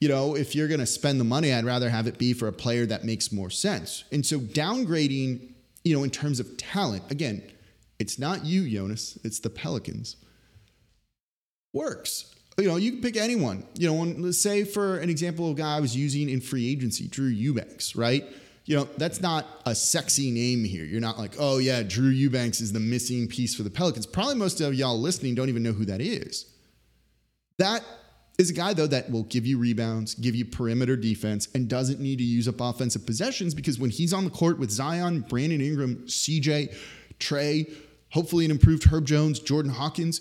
you 0.00 0.10
know, 0.10 0.36
if 0.36 0.54
you're 0.54 0.68
going 0.68 0.80
to 0.80 0.86
spend 0.86 1.18
the 1.18 1.24
money, 1.24 1.50
I'd 1.50 1.64
rather 1.64 1.88
have 1.88 2.06
it 2.06 2.18
be 2.18 2.34
for 2.34 2.46
a 2.46 2.52
player 2.52 2.84
that 2.84 3.04
makes 3.04 3.32
more 3.32 3.48
sense. 3.48 4.04
And 4.12 4.26
so 4.26 4.38
downgrading 4.38 5.53
you 5.84 5.96
know, 5.96 6.02
in 6.02 6.10
terms 6.10 6.40
of 6.40 6.56
talent, 6.56 7.04
again, 7.10 7.42
it's 7.98 8.18
not 8.18 8.44
you, 8.44 8.68
Jonas, 8.68 9.18
it's 9.22 9.38
the 9.38 9.50
Pelicans. 9.50 10.16
Works. 11.72 12.34
You 12.58 12.68
know, 12.68 12.76
you 12.76 12.92
can 12.92 13.02
pick 13.02 13.16
anyone. 13.16 13.66
You 13.78 13.92
know, 13.92 14.02
let's 14.20 14.38
say 14.38 14.64
for 14.64 14.98
an 14.98 15.10
example 15.10 15.50
of 15.50 15.58
a 15.58 15.60
guy 15.60 15.76
I 15.76 15.80
was 15.80 15.96
using 15.96 16.28
in 16.28 16.40
free 16.40 16.70
agency, 16.70 17.08
Drew 17.08 17.26
Eubanks, 17.26 17.96
right? 17.96 18.24
You 18.64 18.76
know, 18.76 18.88
that's 18.96 19.20
not 19.20 19.46
a 19.66 19.74
sexy 19.74 20.30
name 20.30 20.64
here. 20.64 20.84
You're 20.84 21.00
not 21.00 21.18
like, 21.18 21.34
oh 21.38 21.58
yeah, 21.58 21.82
Drew 21.82 22.08
Eubanks 22.08 22.60
is 22.60 22.72
the 22.72 22.80
missing 22.80 23.28
piece 23.28 23.54
for 23.54 23.62
the 23.62 23.70
Pelicans. 23.70 24.06
Probably 24.06 24.36
most 24.36 24.60
of 24.60 24.74
y'all 24.74 24.98
listening 24.98 25.34
don't 25.34 25.48
even 25.48 25.62
know 25.62 25.72
who 25.72 25.84
that 25.84 26.00
is. 26.00 26.46
That 27.58 27.84
is 28.38 28.50
a 28.50 28.52
guy 28.52 28.74
though 28.74 28.86
that 28.86 29.10
will 29.10 29.22
give 29.24 29.46
you 29.46 29.58
rebounds, 29.58 30.14
give 30.14 30.34
you 30.34 30.44
perimeter 30.44 30.96
defense, 30.96 31.48
and 31.54 31.68
doesn't 31.68 32.00
need 32.00 32.18
to 32.18 32.24
use 32.24 32.48
up 32.48 32.60
offensive 32.60 33.06
possessions 33.06 33.54
because 33.54 33.78
when 33.78 33.90
he's 33.90 34.12
on 34.12 34.24
the 34.24 34.30
court 34.30 34.58
with 34.58 34.70
Zion, 34.70 35.20
Brandon 35.20 35.60
Ingram, 35.60 35.96
CJ, 36.06 36.74
Trey, 37.18 37.66
hopefully 38.10 38.44
an 38.44 38.50
improved 38.50 38.84
Herb 38.84 39.06
Jones, 39.06 39.38
Jordan 39.38 39.72
Hawkins, 39.72 40.20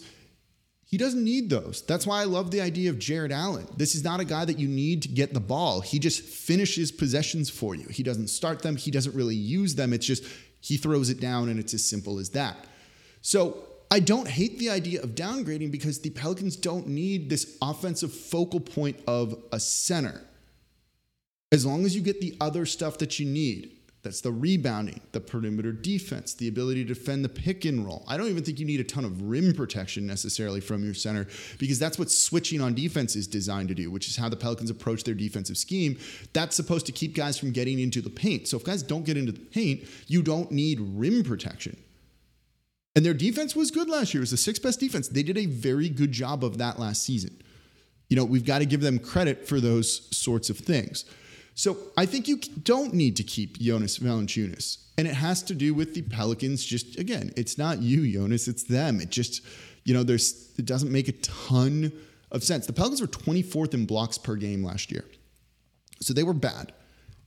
he 0.86 0.98
doesn't 0.98 1.24
need 1.24 1.50
those. 1.50 1.82
That's 1.82 2.06
why 2.06 2.22
I 2.22 2.26
love 2.26 2.52
the 2.52 2.62
idea 2.62 2.92
of 2.92 3.00
Jarrett 3.00 3.32
Allen. 3.32 3.68
This 3.78 3.96
is 3.96 4.04
not 4.04 4.20
a 4.20 4.26
guy 4.26 4.46
that 4.46 4.60
you 4.60 4.68
need 4.68 5.02
to 5.02 5.08
get 5.08 5.34
the 5.34 5.40
ball. 5.40 5.82
He 5.82 5.98
just 5.98 6.22
finishes 6.22 6.92
possessions 6.92 7.50
for 7.50 7.74
you. 7.74 7.88
He 7.88 8.04
doesn't 8.04 8.28
start 8.28 8.62
them, 8.62 8.76
he 8.76 8.92
doesn't 8.92 9.16
really 9.16 9.36
use 9.36 9.74
them. 9.74 9.92
It's 9.92 10.06
just 10.06 10.24
he 10.62 10.78
throws 10.78 11.10
it 11.10 11.20
down 11.20 11.50
and 11.50 11.60
it's 11.60 11.74
as 11.74 11.84
simple 11.84 12.20
as 12.20 12.30
that. 12.30 12.58
So 13.22 13.58
I 13.94 14.00
don't 14.00 14.28
hate 14.28 14.58
the 14.58 14.72
idea 14.72 15.04
of 15.04 15.12
downgrading 15.12 15.70
because 15.70 16.00
the 16.00 16.10
Pelicans 16.10 16.56
don't 16.56 16.88
need 16.88 17.30
this 17.30 17.60
offensive 17.62 18.12
focal 18.12 18.60
point 18.60 19.00
of 19.06 19.36
a 19.52 19.60
center. 19.60 20.20
As 21.52 21.64
long 21.64 21.86
as 21.86 21.96
you 21.96 22.02
get 22.02 22.20
the 22.20 22.36
other 22.42 22.66
stuff 22.66 22.98
that 22.98 23.20
you 23.20 23.28
need, 23.28 23.72
that's 24.02 24.22
the 24.22 24.32
rebounding, 24.32 25.00
the 25.12 25.20
perimeter 25.20 25.72
defense, 25.72 26.34
the 26.34 26.48
ability 26.48 26.84
to 26.84 26.92
defend 26.96 27.24
the 27.24 27.30
pick 27.30 27.66
and 27.66 27.86
roll. 27.86 28.04
I 28.08 28.18
don't 28.18 28.30
even 28.30 28.44
think 28.44 28.60
you 28.60 28.66
need 28.66 28.80
a 28.80 28.84
ton 28.84 29.06
of 29.06 29.22
rim 29.22 29.54
protection 29.54 30.08
necessarily 30.08 30.60
from 30.60 30.84
your 30.84 30.96
center 30.96 31.28
because 31.60 31.78
that's 31.78 32.00
what 32.00 32.10
switching 32.10 32.62
on 32.62 32.74
defense 32.74 33.16
is 33.16 33.28
designed 33.28 33.68
to 33.68 33.76
do, 33.76 33.92
which 33.92 34.08
is 34.08 34.16
how 34.16 34.28
the 34.28 34.36
Pelicans 34.36 34.72
approach 34.72 35.04
their 35.04 35.14
defensive 35.14 35.56
scheme. 35.56 36.00
That's 36.34 36.56
supposed 36.56 36.88
to 36.88 36.92
keep 36.92 37.14
guys 37.14 37.38
from 37.38 37.52
getting 37.52 37.78
into 37.78 38.02
the 38.02 38.10
paint. 38.10 38.48
So 38.48 38.58
if 38.58 38.64
guys 38.64 38.82
don't 38.82 39.06
get 39.06 39.18
into 39.18 39.34
the 39.34 39.40
paint, 39.40 39.88
you 40.08 40.24
don't 40.24 40.52
need 40.52 40.80
rim 40.82 41.24
protection. 41.24 41.78
And 42.96 43.06
their 43.06 43.14
defense 43.14 43.56
was 43.56 43.72
good 43.72 43.90
last 43.90 44.14
year. 44.14 44.22
It 44.22 44.24
was 44.24 44.32
the 44.32 44.38
sixth 44.38 44.62
best 44.62 44.80
defense. 44.80 45.08
They 45.08 45.24
did 45.24 45.38
a 45.38 45.48
very 45.48 45.90
good 45.90 46.12
job 46.12 46.44
of 46.44 46.60
that 46.60 46.80
last 46.80 47.04
season. 47.04 47.42
You 48.10 48.16
know, 48.16 48.26
we've 48.26 48.46
got 48.46 48.60
to 48.60 48.66
give 48.66 48.82
them 48.82 49.00
credit 49.00 49.48
for 49.48 49.60
those 49.60 50.16
sorts 50.16 50.50
of 50.50 50.58
things. 50.58 51.06
So 51.56 51.78
I 51.98 52.06
think 52.06 52.28
you 52.28 52.38
don't 52.38 52.94
need 52.94 53.16
to 53.18 53.24
keep 53.24 53.60
Jonas 53.60 54.00
Valanciunas. 54.00 54.78
And 54.98 55.08
it 55.08 55.14
has 55.16 55.42
to 55.44 55.56
do 55.56 55.74
with 55.74 55.96
the 55.96 56.04
Pelicans. 56.04 56.64
Just 56.64 57.00
again, 57.00 57.32
it's 57.36 57.58
not 57.58 57.82
you, 57.82 58.12
Jonas, 58.12 58.48
it's 58.48 58.64
them. 58.64 59.02
It 59.02 59.10
just, 59.10 59.42
you 59.84 59.94
know, 59.94 60.04
there's 60.04 60.52
it 60.58 60.66
doesn't 60.66 60.92
make 60.92 61.08
a 61.08 61.14
ton 61.14 61.92
of 62.32 62.44
sense. 62.44 62.68
The 62.68 62.74
Pelicans 62.74 63.02
were 63.02 63.08
24th 63.08 63.74
in 63.74 63.86
blocks 63.86 64.18
per 64.18 64.36
game 64.36 64.64
last 64.64 64.92
year. 64.92 65.06
So 66.00 66.14
they 66.14 66.24
were 66.24 66.34
bad. 66.34 66.74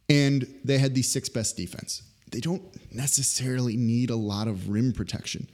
And 0.09 0.47
they 0.65 0.79
had 0.79 0.95
the 0.95 1.03
sixth 1.03 1.35
best 1.35 1.57
defense 1.57 2.03
they 2.31 2.41
don't 2.41 2.63
necessarily 2.93 3.77
need 3.77 4.11
a 4.11 4.17
lot 4.17 4.49
of 4.49 4.69
rim 4.69 4.93
protection. 4.93 5.49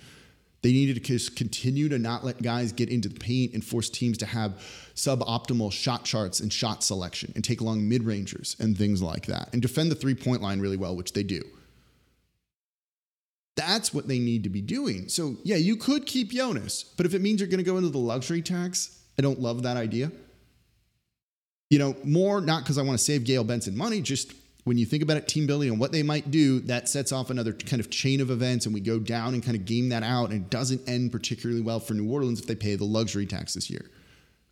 They 0.63 0.71
needed 0.71 0.95
to 0.95 1.01
just 1.01 1.35
continue 1.37 1.89
to 1.89 1.99
not 1.99 2.25
let 2.25 2.41
guys 2.41 2.73
get 2.73 2.89
into 2.89 3.09
the 3.09 3.19
paint 3.19 3.53
and 3.53 3.65
force 3.65 3.91
teams 3.91 4.17
to 4.19 4.27
have 4.27 4.53
suboptimal 4.95 5.73
shot 5.73 6.05
charts 6.05 6.39
and 6.39 6.53
shot 6.53 6.85
selection 6.85 7.33
and 7.35 7.45
take 7.45 7.61
long 7.61 7.89
mid 7.89 8.05
rangers 8.05 8.57
and 8.61 8.79
things 8.79 9.03
like 9.03 9.27
that 9.27 9.49
and 9.53 9.61
defend 9.61 9.91
the 9.91 9.97
three 9.97 10.15
point 10.15 10.41
line 10.41 10.61
really 10.61 10.77
well, 10.77 10.95
which 10.95 11.13
they 11.13 11.25
do. 11.25 11.43
That's 13.57 13.93
what 13.93 14.09
they 14.09 14.19
need 14.19 14.45
to 14.45 14.49
be 14.49 14.63
doing. 14.63 15.09
So, 15.09 15.37
yeah, 15.43 15.57
you 15.57 15.77
could 15.77 16.07
keep 16.07 16.31
Jonas, 16.31 16.85
but 16.97 17.05
if 17.05 17.13
it 17.13 17.21
means 17.21 17.41
you're 17.41 17.51
going 17.51 17.59
to 17.59 17.65
go 17.65 17.77
into 17.77 17.91
the 17.91 17.99
luxury 17.99 18.41
tax, 18.41 18.99
I 19.19 19.23
don't 19.23 19.41
love 19.41 19.65
that 19.65 19.77
idea. 19.77 20.11
You 21.69 21.79
know, 21.79 21.97
more 22.05 22.41
not 22.41 22.63
because 22.63 22.79
I 22.79 22.83
want 22.83 22.99
to 22.99 23.05
save 23.05 23.25
Gayle 23.25 23.45
Benson 23.45 23.77
money, 23.77 24.01
just 24.01 24.33
when 24.65 24.79
you 24.79 24.87
think 24.87 25.03
about 25.03 25.17
it, 25.17 25.27
team 25.27 25.47
building 25.47 25.71
and 25.71 25.81
what 25.81 25.91
they 25.91 26.03
might 26.03 26.31
do, 26.31 26.61
that 26.61 26.89
sets 26.89 27.11
off 27.11 27.31
another 27.31 27.53
kind 27.53 27.81
of 27.81 27.91
chain 27.91 28.21
of 28.21 28.31
events, 28.31 28.65
and 28.65 28.75
we 28.75 28.81
go 28.81 28.99
down 28.99 29.35
and 29.35 29.43
kind 29.43 29.57
of 29.57 29.65
game 29.65 29.89
that 29.89 30.03
out, 30.03 30.31
and 30.31 30.43
it 30.43 30.51
doesn't 30.51 30.89
end 30.89 31.11
particularly 31.11 31.61
well 31.61 31.81
for 31.81 31.95
New 31.95 32.11
Orleans 32.11 32.41
if 32.41 32.47
they 32.47 32.55
pay 32.55 32.77
the 32.77 32.85
luxury 32.85 33.27
tax 33.27 33.55
this 33.55 33.69
year. 33.69 33.91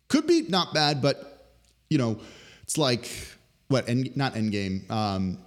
Could 0.09 0.27
be 0.27 0.41
not 0.43 0.73
bad, 0.73 1.01
but 1.01 1.53
you 1.89 1.97
know, 1.97 2.19
it's 2.63 2.77
like 2.77 3.09
what? 3.69 3.87
End, 3.87 4.15
not 4.17 4.33
Endgame. 4.33 4.89
Um, 4.91 5.37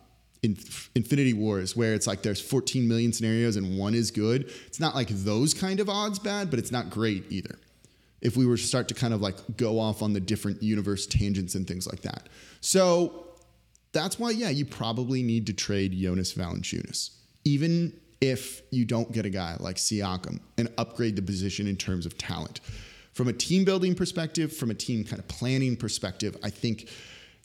in 0.42 0.59
Infinity 0.94 1.33
Wars, 1.33 1.74
where 1.74 1.94
it's 1.94 2.07
like 2.07 2.22
there's 2.22 2.40
14 2.40 2.87
million 2.87 3.12
scenarios 3.14 3.57
and 3.57 3.79
one 3.79 3.94
is 3.94 4.11
good. 4.11 4.50
It's 4.66 4.79
not 4.79 4.94
like 4.94 5.09
those 5.09 5.55
kind 5.55 5.81
of 5.81 5.88
odds 5.88 6.18
bad, 6.18 6.50
but 6.50 6.59
it's 6.59 6.70
not 6.70 6.90
great 6.90 7.24
either. 7.31 7.59
If 8.20 8.37
we 8.37 8.44
were 8.44 8.59
to 8.59 8.62
start 8.62 8.88
to 8.88 8.94
kind 8.94 9.14
of 9.14 9.22
like 9.22 9.37
go 9.57 9.81
off 9.81 10.03
on 10.03 10.12
the 10.12 10.20
different 10.20 10.62
universe 10.62 11.07
tangents 11.07 11.55
and 11.55 11.66
things 11.66 11.87
like 11.87 12.03
that. 12.03 12.29
So 12.61 13.23
that's 13.94 14.18
why, 14.18 14.30
yeah, 14.30 14.50
you 14.50 14.66
probably 14.66 15.22
need 15.22 15.46
to 15.46 15.52
trade 15.52 15.92
Jonas 15.92 16.35
Valanciunas, 16.35 17.11
even 17.44 17.98
if 18.20 18.62
you 18.70 18.85
don't 18.85 19.11
get 19.12 19.24
a 19.26 19.30
guy 19.30 19.57
like 19.61 19.76
Siakam 19.76 20.40
and 20.59 20.68
upgrade 20.78 21.16
the 21.16 21.22
position 21.22 21.66
in 21.66 21.76
terms 21.76 22.07
of 22.07 22.18
talent. 22.18 22.61
From 23.12 23.28
a 23.28 23.33
team 23.33 23.64
building 23.64 23.94
perspective, 23.94 24.54
from 24.54 24.70
a 24.70 24.74
team 24.74 25.04
kind 25.04 25.18
of 25.18 25.28
planning 25.28 25.76
perspective, 25.76 26.37
I 26.42 26.50
think 26.50 26.88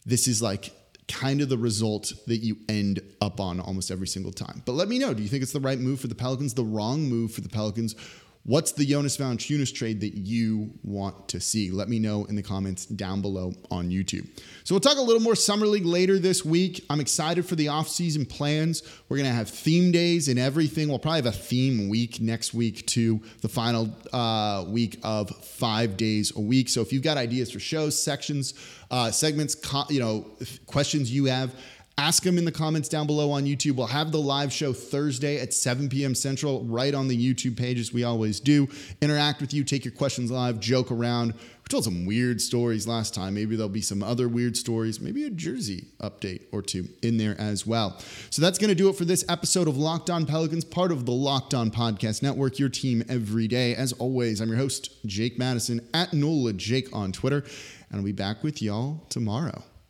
this 0.06 0.28
is 0.28 0.42
like 0.42 0.72
kind 1.08 1.42
of 1.42 1.50
the 1.50 1.58
result 1.58 2.14
that 2.28 2.38
you 2.38 2.58
end 2.70 3.02
up 3.20 3.40
on 3.40 3.60
almost 3.60 3.92
every 3.92 4.08
single 4.08 4.32
time. 4.32 4.62
But 4.66 4.74
let 4.74 4.88
me 4.88 5.00
know 5.00 5.14
do 5.14 5.22
you 5.22 5.30
think 5.30 5.44
it's 5.44 5.52
the 5.52 5.60
right 5.60 5.80
move 5.80 6.00
for 6.00 6.08
the 6.08 6.16
Pelicans, 6.16 6.54
the 6.54 6.64
wrong 6.64 7.02
move 7.04 7.32
for 7.32 7.42
the 7.42 7.50
Pelicans? 7.50 7.96
What's 8.44 8.72
the 8.72 8.86
Jonas 8.86 9.18
Valanciunas 9.18 9.72
trade 9.74 10.00
that 10.02 10.16
you 10.16 10.72
want 10.82 11.28
to 11.30 11.40
see? 11.40 11.70
Let 11.72 11.88
me 11.88 12.00
know 12.00 12.26
in 12.26 12.36
the 12.36 12.42
comments 12.42 12.86
down 12.86 13.22
below 13.22 13.54
on 13.70 13.90
YouTube. 13.90 14.28
So 14.64 14.74
we'll 14.74 14.80
talk 14.80 14.98
a 14.98 15.02
little 15.02 15.22
more 15.22 15.36
Summer 15.36 15.68
League 15.68 15.86
later 15.86 16.18
this 16.18 16.44
week. 16.44 16.84
I'm 16.90 17.00
excited 17.00 17.46
for 17.46 17.56
the 17.56 17.68
off-season 17.68 18.26
plans. 18.26 18.82
We're 19.08 19.18
going 19.18 19.30
to 19.30 19.36
have 19.36 19.50
theme 19.50 19.92
days 19.92 20.30
and 20.30 20.40
everything. 20.40 20.88
We'll 20.88 21.00
probably 21.00 21.18
have 21.18 21.26
a 21.28 21.32
theme 21.32 21.90
week 21.90 22.22
next 22.22 22.54
week 22.54 22.88
to 22.88 23.22
the 23.42 23.50
final 23.50 23.94
uh, 24.14 24.66
week 24.68 25.00
of 25.04 25.30
five 25.46 25.98
days 25.98 26.36
a 26.36 26.40
week. 26.40 26.70
So 26.70 26.82
if 26.82 26.92
you've 26.92 27.04
got 27.04 27.18
ideas 27.18 27.52
for 27.52 27.60
shows, 27.60 28.02
sections, 28.02 28.54
uh, 28.90 29.12
segments, 29.12 29.54
co- 29.54 29.86
you 29.90 30.00
know, 30.00 30.26
questions 30.66 31.12
you 31.12 31.26
have, 31.26 31.54
Ask 32.00 32.24
them 32.24 32.38
in 32.38 32.46
the 32.46 32.52
comments 32.54 32.88
down 32.88 33.08
below 33.08 33.30
on 33.30 33.44
YouTube. 33.44 33.76
We'll 33.76 33.88
have 33.88 34.14
the 34.14 34.22
live 34.22 34.54
show 34.54 34.72
Thursday 34.72 35.38
at 35.42 35.54
7 35.54 35.90
p.m. 35.90 36.16
Central 36.16 36.64
right 36.64 36.96
on 36.96 37.10
the 37.10 37.18
YouTube 37.18 37.58
page 37.58 37.78
as 37.78 37.92
we 37.92 38.06
always 38.06 38.40
do. 38.40 38.70
Interact 39.02 39.42
with 39.42 39.54
you, 39.54 39.66
take 39.66 39.84
your 39.84 39.92
questions 39.92 40.32
live, 40.32 40.62
joke 40.62 40.94
around. 40.94 41.34
We 41.34 41.68
told 41.68 41.84
some 41.84 42.06
weird 42.06 42.40
stories 42.40 42.88
last 42.88 43.14
time. 43.14 43.34
Maybe 43.34 43.58
there'll 43.58 43.68
be 43.68 43.82
some 43.82 44.02
other 44.02 44.30
weird 44.30 44.56
stories, 44.56 45.02
maybe 45.02 45.26
a 45.26 45.30
jersey 45.30 45.88
update 46.00 46.44
or 46.54 46.62
two 46.62 46.88
in 47.02 47.18
there 47.18 47.36
as 47.38 47.68
well. 47.68 48.00
So 48.30 48.42
that's 48.42 48.58
going 48.58 48.70
to 48.70 48.76
do 48.76 48.88
it 48.88 48.96
for 48.96 49.04
this 49.04 49.26
episode 49.28 49.68
of 49.68 49.76
Locked 49.78 50.10
On 50.10 50.26
Pelicans, 50.26 50.64
part 50.64 50.94
of 50.94 51.06
the 51.06 51.12
Locked 51.12 51.54
On 51.54 51.70
Podcast 51.70 52.24
Network, 52.24 52.60
your 52.60 52.70
team 52.70 53.04
every 53.10 53.50
day. 53.50 53.76
As 53.76 53.92
always, 53.92 54.40
I'm 54.40 54.48
your 54.48 54.58
host, 54.58 55.06
Jake 55.06 55.38
Madison 55.38 55.86
at 55.94 56.14
NOLA 56.14 56.54
Jake 56.54 56.96
on 56.96 57.12
Twitter, 57.12 57.44
and 57.90 58.00
I'll 58.00 58.06
be 58.06 58.14
back 58.14 58.42
with 58.42 58.62
y'all 58.62 59.06
tomorrow. 59.10 59.64